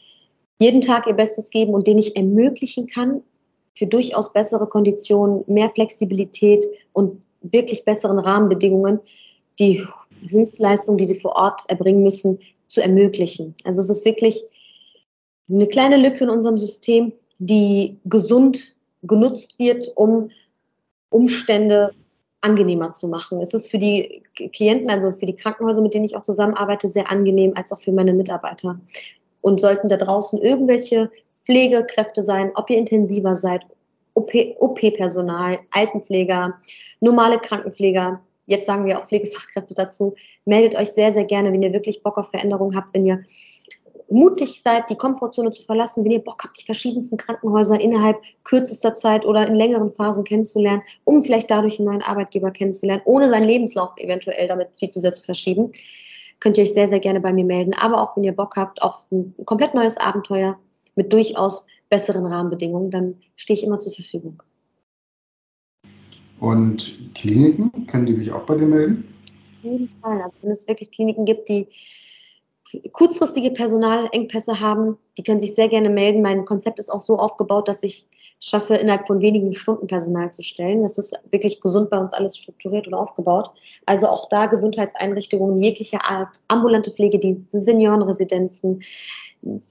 jeden 0.58 0.80
Tag 0.80 1.06
ihr 1.06 1.14
Bestes 1.14 1.50
geben 1.50 1.72
und 1.72 1.86
denen 1.86 1.98
ich 1.98 2.16
ermöglichen 2.16 2.86
kann, 2.86 3.22
für 3.74 3.86
durchaus 3.86 4.32
bessere 4.32 4.66
Konditionen, 4.66 5.44
mehr 5.46 5.70
Flexibilität 5.70 6.64
und 6.92 7.20
wirklich 7.42 7.84
besseren 7.84 8.18
Rahmenbedingungen 8.18 9.00
die 9.58 9.86
Höchstleistung, 10.28 10.96
die 10.96 11.06
sie 11.06 11.20
vor 11.20 11.36
Ort 11.36 11.62
erbringen 11.68 12.02
müssen, 12.02 12.38
zu 12.66 12.82
ermöglichen. 12.82 13.54
Also 13.64 13.80
es 13.80 13.90
ist 13.90 14.04
wirklich 14.04 14.42
eine 15.48 15.66
kleine 15.66 15.96
Lücke 15.96 16.24
in 16.24 16.30
unserem 16.30 16.56
System, 16.56 17.12
die 17.38 17.98
gesund 18.04 18.76
genutzt 19.02 19.58
wird, 19.58 19.92
um 19.96 20.30
Umstände 21.10 21.92
angenehmer 22.40 22.92
zu 22.92 23.08
machen. 23.08 23.40
Es 23.40 23.54
ist 23.54 23.70
für 23.70 23.78
die 23.78 24.22
Klienten, 24.34 24.90
also 24.90 25.12
für 25.12 25.26
die 25.26 25.36
Krankenhäuser, 25.36 25.80
mit 25.80 25.94
denen 25.94 26.04
ich 26.04 26.16
auch 26.16 26.22
zusammenarbeite, 26.22 26.88
sehr 26.88 27.10
angenehm, 27.10 27.52
als 27.56 27.72
auch 27.72 27.80
für 27.80 27.92
meine 27.92 28.12
Mitarbeiter. 28.12 28.78
Und 29.40 29.60
sollten 29.60 29.88
da 29.88 29.96
draußen 29.96 30.40
irgendwelche 30.40 31.10
Pflegekräfte 31.44 32.22
sein, 32.22 32.52
ob 32.54 32.70
ihr 32.70 32.78
intensiver 32.78 33.36
seid, 33.36 33.62
OP-Personal, 34.14 35.54
OP 35.54 35.60
Altenpfleger, 35.70 36.54
normale 37.00 37.38
Krankenpfleger, 37.38 38.20
jetzt 38.46 38.66
sagen 38.66 38.86
wir 38.86 38.98
auch 38.98 39.08
Pflegefachkräfte 39.08 39.74
dazu, 39.74 40.14
meldet 40.44 40.76
euch 40.76 40.92
sehr, 40.92 41.12
sehr 41.12 41.24
gerne, 41.24 41.52
wenn 41.52 41.62
ihr 41.62 41.72
wirklich 41.72 42.02
Bock 42.02 42.18
auf 42.18 42.30
Veränderung 42.30 42.76
habt, 42.76 42.94
wenn 42.94 43.04
ihr 43.04 43.24
mutig 44.08 44.62
seid, 44.62 44.90
die 44.90 44.96
Komfortzone 44.96 45.50
zu 45.52 45.62
verlassen, 45.62 46.04
wenn 46.04 46.12
ihr 46.12 46.22
Bock 46.22 46.44
habt, 46.44 46.60
die 46.60 46.64
verschiedensten 46.64 47.16
Krankenhäuser 47.16 47.80
innerhalb 47.80 48.18
kürzester 48.44 48.94
Zeit 48.94 49.24
oder 49.24 49.46
in 49.46 49.54
längeren 49.54 49.90
Phasen 49.90 50.24
kennenzulernen, 50.24 50.82
um 51.04 51.22
vielleicht 51.22 51.50
dadurch 51.50 51.78
einen 51.78 51.88
neuen 51.88 52.02
Arbeitgeber 52.02 52.50
kennenzulernen, 52.50 53.02
ohne 53.06 53.28
seinen 53.28 53.48
Lebenslauf 53.48 53.90
eventuell 53.96 54.46
damit 54.46 54.68
viel 54.78 54.90
zu 54.90 55.00
sehr 55.00 55.12
zu 55.12 55.24
verschieben, 55.24 55.72
könnt 56.38 56.58
ihr 56.58 56.62
euch 56.62 56.74
sehr, 56.74 56.88
sehr 56.88 57.00
gerne 57.00 57.20
bei 57.20 57.32
mir 57.32 57.44
melden. 57.44 57.74
Aber 57.74 58.02
auch 58.02 58.16
wenn 58.16 58.24
ihr 58.24 58.36
Bock 58.36 58.56
habt 58.56 58.82
auf 58.82 59.10
ein 59.10 59.34
komplett 59.46 59.74
neues 59.74 59.96
Abenteuer 59.96 60.58
mit 60.96 61.12
durchaus 61.12 61.64
besseren 61.90 62.26
Rahmenbedingungen, 62.26 62.90
dann 62.90 63.16
stehe 63.36 63.56
ich 63.58 63.64
immer 63.64 63.78
zur 63.78 63.92
Verfügung. 63.92 64.42
Und 66.40 67.14
Kliniken, 67.14 67.86
können 67.86 68.06
die 68.06 68.12
sich 68.14 68.32
auch 68.32 68.44
bei 68.44 68.56
dir 68.56 68.66
melden? 68.66 69.14
Auf 69.58 69.70
jeden 69.70 69.88
Fall. 70.00 70.20
Also 70.20 70.36
wenn 70.42 70.50
es 70.50 70.68
wirklich 70.68 70.90
Kliniken 70.90 71.24
gibt, 71.24 71.48
die 71.48 71.68
kurzfristige 72.92 73.50
Personalengpässe 73.50 74.60
haben, 74.60 74.98
die 75.16 75.22
können 75.22 75.40
sich 75.40 75.54
sehr 75.54 75.68
gerne 75.68 75.90
melden. 75.90 76.22
Mein 76.22 76.44
Konzept 76.44 76.78
ist 76.78 76.90
auch 76.90 77.00
so 77.00 77.18
aufgebaut, 77.18 77.68
dass 77.68 77.82
ich 77.82 78.06
es 78.40 78.46
schaffe, 78.46 78.74
innerhalb 78.74 79.06
von 79.06 79.20
wenigen 79.20 79.54
Stunden 79.54 79.86
Personal 79.86 80.32
zu 80.32 80.42
stellen. 80.42 80.82
Das 80.82 80.98
ist 80.98 81.16
wirklich 81.30 81.60
gesund 81.60 81.90
bei 81.90 81.98
uns 81.98 82.12
alles 82.12 82.36
strukturiert 82.36 82.86
und 82.86 82.94
aufgebaut. 82.94 83.50
Also 83.86 84.08
auch 84.08 84.28
da 84.28 84.46
Gesundheitseinrichtungen 84.46 85.60
jeglicher 85.60 86.04
Art, 86.04 86.40
ambulante 86.48 86.90
Pflegedienste, 86.90 87.60
Seniorenresidenzen, 87.60 88.82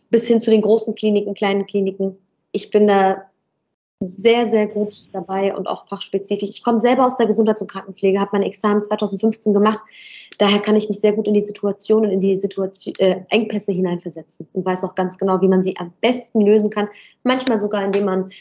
bis 0.10 0.28
hin 0.28 0.42
zu 0.42 0.52
den 0.52 0.62
großen 0.62 0.96
Kliniken, 0.96 1.34
kleinen 1.34 1.66
Kliniken. 1.66 2.18
Ich 2.52 2.70
bin 2.70 2.88
da 2.88 3.24
sehr, 4.00 4.46
sehr 4.46 4.68
gut 4.68 5.14
dabei 5.14 5.56
und 5.56 5.68
auch 5.68 5.88
fachspezifisch. 5.88 6.50
Ich 6.50 6.64
komme 6.64 6.80
selber 6.80 7.06
aus 7.06 7.18
der 7.18 7.28
Gesundheits- 7.28 7.62
und 7.62 7.72
Krankenpflege, 7.72 8.20
habe 8.20 8.32
mein 8.34 8.44
Examen 8.44 8.84
2015 8.84 9.54
gemacht. 9.54 9.80
Daher 10.38 10.60
kann 10.60 10.76
ich 10.76 10.90
mich 10.90 11.00
sehr 11.00 11.14
gut 11.14 11.28
in 11.28 11.34
die 11.34 11.42
Situation 11.42 12.06
und 12.06 12.12
in 12.12 12.20
die 12.20 12.38
Situation, 12.38 12.96
äh, 12.98 13.22
Engpässe 13.30 13.72
hineinversetzen 13.72 14.48
und 14.54 14.66
weiß 14.66 14.84
auch 14.84 14.96
ganz 14.96 15.18
genau, 15.18 15.42
wie 15.42 15.48
man 15.48 15.64
sie 15.64 15.78
am 15.78 15.94
besten 16.02 16.42
lösen 16.42 16.70
kann. 16.70 16.90
Manchmal 17.24 17.60
sogar, 17.60 17.84
indem 17.84 18.06
man 18.06 18.32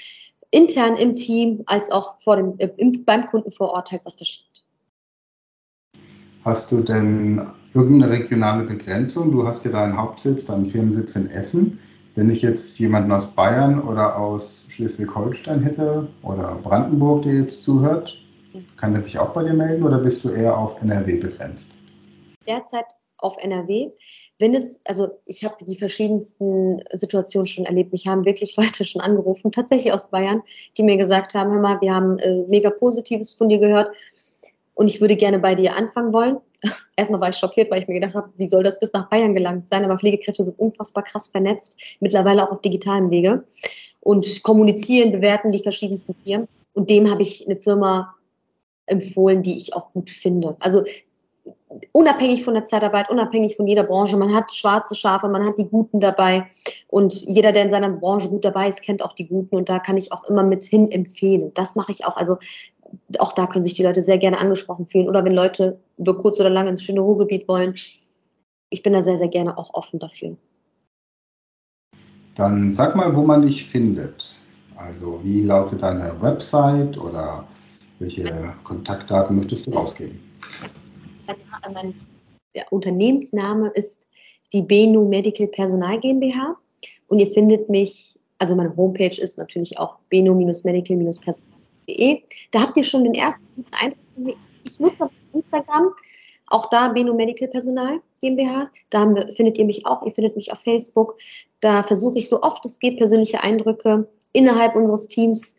intern 0.51 0.97
im 0.97 1.15
Team 1.15 1.63
als 1.67 1.91
auch 1.91 2.21
vor 2.21 2.37
dem, 2.37 2.55
äh, 2.59 2.69
beim 3.05 3.27
Kunden 3.27 3.51
vor 3.51 3.71
Ort 3.71 3.93
halt 3.93 4.03
was. 4.05 4.17
Hast 6.45 6.73
du 6.73 6.81
denn 6.81 7.41
irgendeine 7.73 8.13
regionale 8.13 8.65
Begrenzung? 8.65 9.31
Du 9.31 9.47
hast 9.47 9.65
ja 9.65 9.71
deinen 9.71 9.97
Hauptsitz, 9.97 10.47
deinen 10.47 10.67
Firmensitz 10.67 11.15
in 11.15 11.31
Essen. 11.31 11.79
Wenn 12.17 12.31
ich 12.31 12.43
jetzt 12.43 12.81
jemanden 12.81 13.13
aus 13.13 13.29
Bayern 13.29 13.81
oder 13.81 14.17
aus 14.17 14.67
Schleswig-Holstein 14.69 15.63
hätte 15.63 16.09
oder 16.23 16.59
Brandenburg, 16.61 17.23
der 17.23 17.35
jetzt 17.35 17.63
zuhört, 17.63 18.19
kann 18.77 18.93
der 18.93 19.05
sich 19.05 19.21
auch 19.21 19.31
bei 19.31 19.45
dir 19.45 19.55
melden 19.55 19.85
oder 19.85 19.99
bist 19.99 20.25
du 20.25 20.31
eher 20.31 20.59
auf 20.59 20.83
NRW 20.83 21.15
begrenzt? 21.17 21.77
Derzeit 22.47 22.87
auf 23.19 23.37
NRW. 23.39 23.91
Wenn 24.41 24.55
es, 24.55 24.81
also 24.85 25.11
ich 25.27 25.45
habe 25.45 25.65
die 25.65 25.77
verschiedensten 25.77 26.83
Situationen 26.93 27.47
schon 27.47 27.67
erlebt. 27.67 27.93
Mich 27.93 28.09
haben 28.09 28.25
wirklich 28.25 28.57
Leute 28.59 28.85
schon 28.85 29.01
angerufen, 29.01 29.53
tatsächlich 29.53 29.93
aus 29.93 30.11
Bayern, 30.11 30.43
die 30.77 30.83
mir 30.83 30.97
gesagt 30.97 31.35
haben, 31.35 31.53
hör 31.53 31.61
mal, 31.61 31.81
wir 31.81 31.95
haben 31.95 32.19
äh, 32.19 32.43
mega 32.49 32.71
Positives 32.71 33.35
von 33.35 33.49
dir 33.49 33.59
gehört 33.59 33.95
und 34.75 34.89
ich 34.89 35.01
würde 35.01 35.17
gerne 35.17 35.39
bei 35.39 35.55
dir 35.55 35.77
anfangen 35.77 36.13
wollen. 36.13 36.39
Erstmal 36.97 37.21
war 37.21 37.29
ich 37.29 37.37
schockiert, 37.37 37.71
weil 37.71 37.83
ich 37.83 37.89
mir 37.89 37.95
gedacht 37.95 38.15
habe, 38.15 38.31
wie 38.37 38.49
soll 38.49 38.63
das 38.63 38.79
bis 38.79 38.93
nach 38.93 39.09
Bayern 39.09 39.35
gelangt 39.35 39.69
sein? 39.69 39.85
Aber 39.85 39.99
Pflegekräfte 39.99 40.45
sind 40.45 40.59
unfassbar 40.59 41.05
krass 41.05 41.29
vernetzt, 41.29 41.79
mittlerweile 42.01 42.47
auch 42.47 42.53
auf 42.53 42.61
digitalem 42.61 43.11
Wege 43.11 43.45
und 44.01 44.43
kommunizieren, 44.43 45.13
bewerten 45.13 45.53
die 45.53 45.63
verschiedensten 45.63 46.15
Firmen. 46.25 46.49
Und 46.75 46.91
dem 46.91 47.11
habe 47.11 47.23
ich 47.23 47.47
eine 47.47 47.57
Firma 47.57 48.15
empfohlen, 48.87 49.43
die 49.43 49.57
ich 49.57 49.75
auch 49.75 49.93
gut 49.93 50.11
finde. 50.11 50.57
Also 50.59 50.85
unabhängig 51.93 52.45
von 52.45 52.55
der 52.55 52.65
Zeitarbeit, 52.65 53.11
unabhängig 53.11 53.57
von 53.57 53.67
jeder 53.67 53.85
Branche. 53.85 54.17
Man 54.17 54.35
hat 54.35 54.53
schwarze 54.53 54.95
Schafe, 54.95 55.29
man 55.29 55.45
hat 55.45 55.59
die 55.59 55.69
Guten 55.69 56.01
dabei. 56.01 56.47
Und 56.89 57.15
jeder, 57.23 57.53
der 57.53 57.63
in 57.63 57.71
seiner 57.71 57.91
Branche 57.91 58.29
gut 58.29 58.45
dabei 58.45 58.69
ist, 58.69 58.83
kennt 58.83 59.03
auch 59.03 59.13
die 59.13 59.29
Guten. 59.29 59.57
Und 59.57 59.69
da 59.69 59.79
kann 59.79 59.97
ich 59.97 60.13
auch 60.13 60.25
immer 60.25 60.43
mit 60.43 60.65
hin 60.65 60.91
empfehlen. 60.91 61.53
Das 61.55 61.77
mache 61.77 61.93
ich 61.93 62.05
auch. 62.05 62.17
Also 62.17 62.37
auch 63.19 63.33
da 63.33 63.47
können 63.47 63.65
sich 63.65 63.75
die 63.75 63.83
Leute 63.83 64.03
sehr 64.03 64.19
gerne 64.19 64.39
angesprochen 64.39 64.87
fühlen. 64.87 65.09
Oder 65.09 65.25
wenn 65.25 65.35
Leute 65.35 65.79
über 65.99 66.17
kurz 66.17 66.41
oder 66.41 66.51
lang 66.51 66.67
ins 66.67 66.83
schöne 66.83 67.01
Ruhrgebiet 67.01 67.49
wollen. 67.49 67.75
Ich 68.71 68.83
bin 68.83 68.93
da 68.93 69.03
sehr, 69.03 69.19
sehr 69.19 69.29
gerne 69.29 69.59
auch 69.59 69.75
offen 69.75 69.99
dafür. 69.99 70.37
Dann 72.35 72.73
sag 72.73 72.97
mal, 72.97 73.15
wo 73.15 73.23
man 73.23 73.43
dich 73.43 73.65
findet. 73.65 74.37
Also 74.77 75.23
wie 75.23 75.43
lautet 75.43 75.83
deine 75.83 76.21
Website 76.21 76.99
oder 76.99 77.47
welche 77.99 78.55
Kontaktdaten 78.65 79.37
möchtest 79.37 79.67
du 79.67 79.73
rausgeben? 79.73 80.19
Mein 81.73 81.95
Unternehmensname 82.71 83.69
ist 83.75 84.09
die 84.53 84.63
Benu 84.63 85.07
Medical 85.09 85.47
Personal 85.47 86.01
GmbH 86.01 86.57
und 87.09 87.19
ihr 87.19 87.29
findet 87.29 87.69
mich, 87.69 88.19
also 88.39 88.57
meine 88.57 88.75
Homepage 88.77 89.21
ist 89.21 89.39
natürlich 89.39 89.79
auch 89.79 89.99
benu-medical-personal. 90.09 91.62
Da 92.51 92.61
habt 92.61 92.77
ihr 92.77 92.85
schon 92.85 93.05
den 93.05 93.15
ersten 93.15 93.65
Eindruck. 93.73 94.37
Ich 94.65 94.79
nutze 94.79 95.11
Instagram, 95.33 95.89
auch 96.47 96.71
da 96.71 96.89
Beno 96.89 97.15
Medical 97.15 97.49
Personal 97.49 98.01
GmbH. 98.21 98.71
Da 98.91 99.07
findet 99.35 99.59
ihr 99.59 99.65
mich 99.65 99.87
auch. 99.87 100.05
Ihr 100.05 100.13
findet 100.13 100.37
mich 100.37 100.53
auf 100.53 100.61
Facebook. 100.61 101.17
Da 101.61 101.83
versuche 101.83 102.19
ich 102.19 102.29
so 102.29 102.43
oft 102.43 102.65
es 102.65 102.79
geht, 102.79 102.99
persönliche 102.99 103.43
Eindrücke 103.43 104.09
innerhalb 104.33 104.77
unseres 104.77 105.09
Teams 105.09 105.57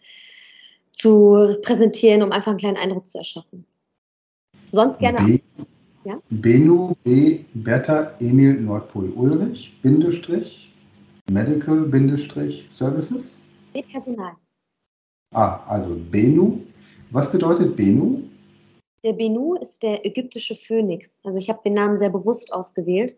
zu 0.92 1.58
präsentieren, 1.64 2.22
um 2.22 2.32
einfach 2.32 2.52
einen 2.52 2.60
kleinen 2.60 2.78
Eindruck 2.78 3.06
zu 3.06 3.18
erschaffen. 3.18 3.66
Sonst 4.72 5.00
gerne. 5.00 5.20
B 5.26 5.40
ja? 6.06 6.20
Benu 6.30 6.94
B 7.04 7.40
Bertha 7.54 8.14
Emil 8.20 8.60
Nordpol 8.60 9.10
Ulrich 9.16 9.74
Bindestrich 9.82 10.72
Medical 11.32 11.84
Bindestrich 11.84 12.68
Services? 12.72 13.40
B 13.74 13.82
Personal. 13.84 14.34
Ah, 15.34 15.60
also 15.68 15.96
Benu. 16.12 16.60
Was 17.12 17.32
bedeutet 17.32 17.76
Benu? 17.76 18.24
Der 19.04 19.14
Benu 19.14 19.56
ist 19.56 19.84
der 19.84 20.06
ägyptische 20.06 20.56
Phönix. 20.56 21.20
Also 21.24 21.38
ich 21.38 21.50
habe 21.50 21.60
den 21.64 21.74
Namen 21.74 21.98
sehr 21.98 22.10
bewusst 22.10 22.54
ausgewählt 22.54 23.18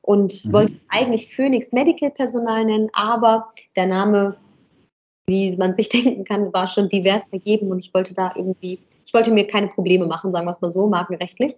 und 0.00 0.44
mhm. 0.44 0.52
wollte 0.52 0.76
es 0.76 0.86
eigentlich 0.88 1.34
Phönix 1.34 1.72
Medical 1.72 2.10
Personal 2.10 2.64
nennen, 2.64 2.88
aber 2.94 3.48
der 3.76 3.86
Name, 3.86 4.36
wie 5.26 5.56
man 5.56 5.74
sich 5.74 5.88
denken 5.90 6.24
kann, 6.24 6.52
war 6.52 6.66
schon 6.66 6.88
divers 6.88 7.28
vergeben 7.28 7.70
und 7.70 7.80
ich 7.80 7.92
wollte 7.92 8.14
da 8.14 8.32
irgendwie, 8.36 8.80
ich 9.04 9.12
wollte 9.12 9.30
mir 9.30 9.46
keine 9.46 9.68
Probleme 9.68 10.06
machen, 10.06 10.32
sagen 10.32 10.46
wir 10.46 10.52
es 10.52 10.60
mal 10.60 10.72
so, 10.72 10.88
markenrechtlich. 10.88 11.56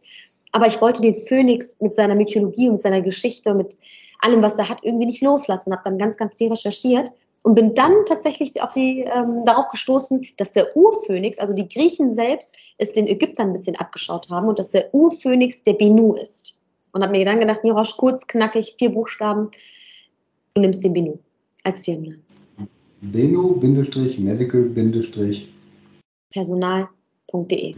Aber 0.53 0.67
ich 0.67 0.81
wollte 0.81 1.01
den 1.01 1.15
Phönix 1.15 1.79
mit 1.81 1.95
seiner 1.95 2.17
Mythologie 2.17 2.69
und 2.69 2.75
mit 2.75 2.83
seiner 2.83 3.03
Geschichte, 3.03 3.55
mit 3.55 3.77
allem, 4.19 4.43
was 4.43 4.59
er 4.59 4.69
hat, 4.69 4.79
irgendwie 4.83 5.07
nicht 5.07 5.23
loslassen. 5.23 5.73
Habe 5.73 5.83
dann 5.85 5.97
ganz, 5.97 6.17
ganz 6.17 6.37
viel 6.37 6.49
recherchiert 6.49 7.13
und 7.43 7.55
bin 7.55 7.75
dann 7.75 8.05
tatsächlich 8.07 8.63
auf 8.63 8.73
die, 8.73 9.01
ähm, 9.01 9.45
darauf 9.47 9.69
gestoßen, 9.69 10.27
dass 10.37 10.53
der 10.53 10.77
Urphönix, 10.77 11.39
also 11.39 11.55
die 11.55 11.69
Griechen 11.69 12.11
selbst, 12.11 12.57
es 12.79 12.93
den 12.93 13.07
Ägyptern 13.07 13.49
ein 13.49 13.55
bisschen 13.55 13.77
abgeschaut 13.77 14.29
haben 14.29 14.49
und 14.49 14.59
dass 14.59 14.71
der 14.71 14.95
Urphönix 14.95 15.63
der 15.63 15.73
Benu 15.75 16.15
ist. 16.15 16.59
Und 16.93 17.03
habe 17.03 17.13
mir 17.13 17.25
dann 17.25 17.39
gedacht, 17.41 17.65
Nirosh, 17.65 17.97
kurz, 17.97 18.27
knackig, 18.27 18.75
vier 18.79 18.91
Buchstaben, 18.91 19.49
du 20.55 20.61
nimmst 20.61 20.85
den 20.85 20.93
Benu 20.93 21.19
als 21.65 21.81
Firmennamen. 21.83 22.23
Benu-medical-personal.de 23.01 25.47
Personal.de 26.33 27.75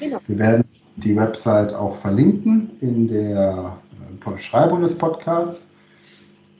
genau. 0.00 0.18
Wir 0.26 0.38
werden 0.38 0.64
die 0.96 1.16
Website 1.16 1.72
auch 1.72 1.94
verlinken 1.94 2.70
in 2.80 3.08
der 3.08 3.78
äh, 4.00 4.30
Beschreibung 4.30 4.82
des 4.82 4.96
Podcasts. 4.96 5.72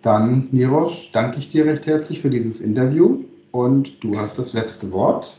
Dann, 0.09 0.49
Nirosh, 0.53 1.13
danke 1.13 1.39
ich 1.39 1.51
dir 1.51 1.67
recht 1.67 1.87
herzlich 1.87 2.21
für 2.21 2.31
dieses 2.31 2.63
Interview 2.63 3.25
und 3.53 4.03
du 4.03 4.19
hast 4.19 4.39
das 4.39 4.55
letzte 4.55 4.91
Wort. 4.91 5.39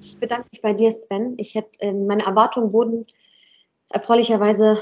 Ich 0.00 0.16
bedanke 0.20 0.46
mich 0.52 0.62
bei 0.62 0.74
dir, 0.74 0.92
Sven. 0.92 1.34
Ich 1.38 1.56
hätte, 1.56 1.80
äh, 1.80 1.92
meine 1.92 2.24
Erwartungen 2.24 2.72
wurden 2.72 3.06
erfreulicherweise 3.90 4.78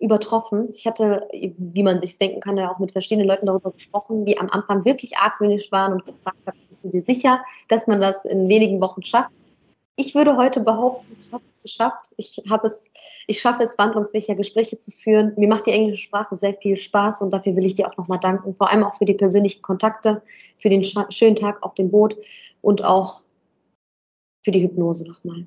übertroffen. 0.00 0.70
Ich 0.72 0.86
hatte, 0.86 1.28
wie 1.32 1.82
man 1.82 2.00
sich 2.00 2.16
denken 2.16 2.40
kann, 2.40 2.56
ja 2.56 2.72
auch 2.72 2.78
mit 2.78 2.92
verschiedenen 2.92 3.28
Leuten 3.28 3.44
darüber 3.44 3.72
gesprochen, 3.72 4.24
die 4.24 4.38
am 4.38 4.48
Anfang 4.48 4.86
wirklich 4.86 5.18
argwöhnisch 5.18 5.70
waren 5.70 5.92
und 5.92 6.06
gefragt 6.06 6.38
haben, 6.46 6.58
bist 6.66 6.82
du 6.82 6.88
dir 6.88 7.02
sicher, 7.02 7.44
dass 7.68 7.86
man 7.86 8.00
das 8.00 8.24
in 8.24 8.48
wenigen 8.48 8.80
Wochen 8.80 9.02
schafft? 9.02 9.30
Ich 9.96 10.14
würde 10.14 10.36
heute 10.36 10.60
behaupten, 10.60 11.16
ich 11.18 11.32
habe 11.32 11.44
es 11.46 11.62
geschafft. 11.62 12.14
Ich 12.16 12.42
habe 12.48 12.66
es, 12.66 12.92
ich 13.26 13.40
schaffe 13.40 13.62
es, 13.62 13.78
wandlungssicher 13.78 14.34
Gespräche 14.34 14.76
zu 14.76 14.90
führen. 14.90 15.32
Mir 15.36 15.48
macht 15.48 15.66
die 15.66 15.70
englische 15.70 16.02
Sprache 16.02 16.34
sehr 16.34 16.54
viel 16.54 16.76
Spaß 16.76 17.22
und 17.22 17.30
dafür 17.30 17.54
will 17.54 17.64
ich 17.64 17.74
dir 17.74 17.86
auch 17.86 17.96
nochmal 17.96 18.18
danken. 18.18 18.54
Vor 18.54 18.70
allem 18.70 18.84
auch 18.84 18.98
für 18.98 19.04
die 19.04 19.14
persönlichen 19.14 19.62
Kontakte, 19.62 20.22
für 20.58 20.68
den 20.68 20.82
schönen 20.84 21.36
Tag 21.36 21.62
auf 21.62 21.74
dem 21.74 21.90
Boot 21.90 22.16
und 22.60 22.84
auch 22.84 23.22
für 24.44 24.50
die 24.50 24.62
Hypnose 24.62 25.06
nochmal. 25.06 25.46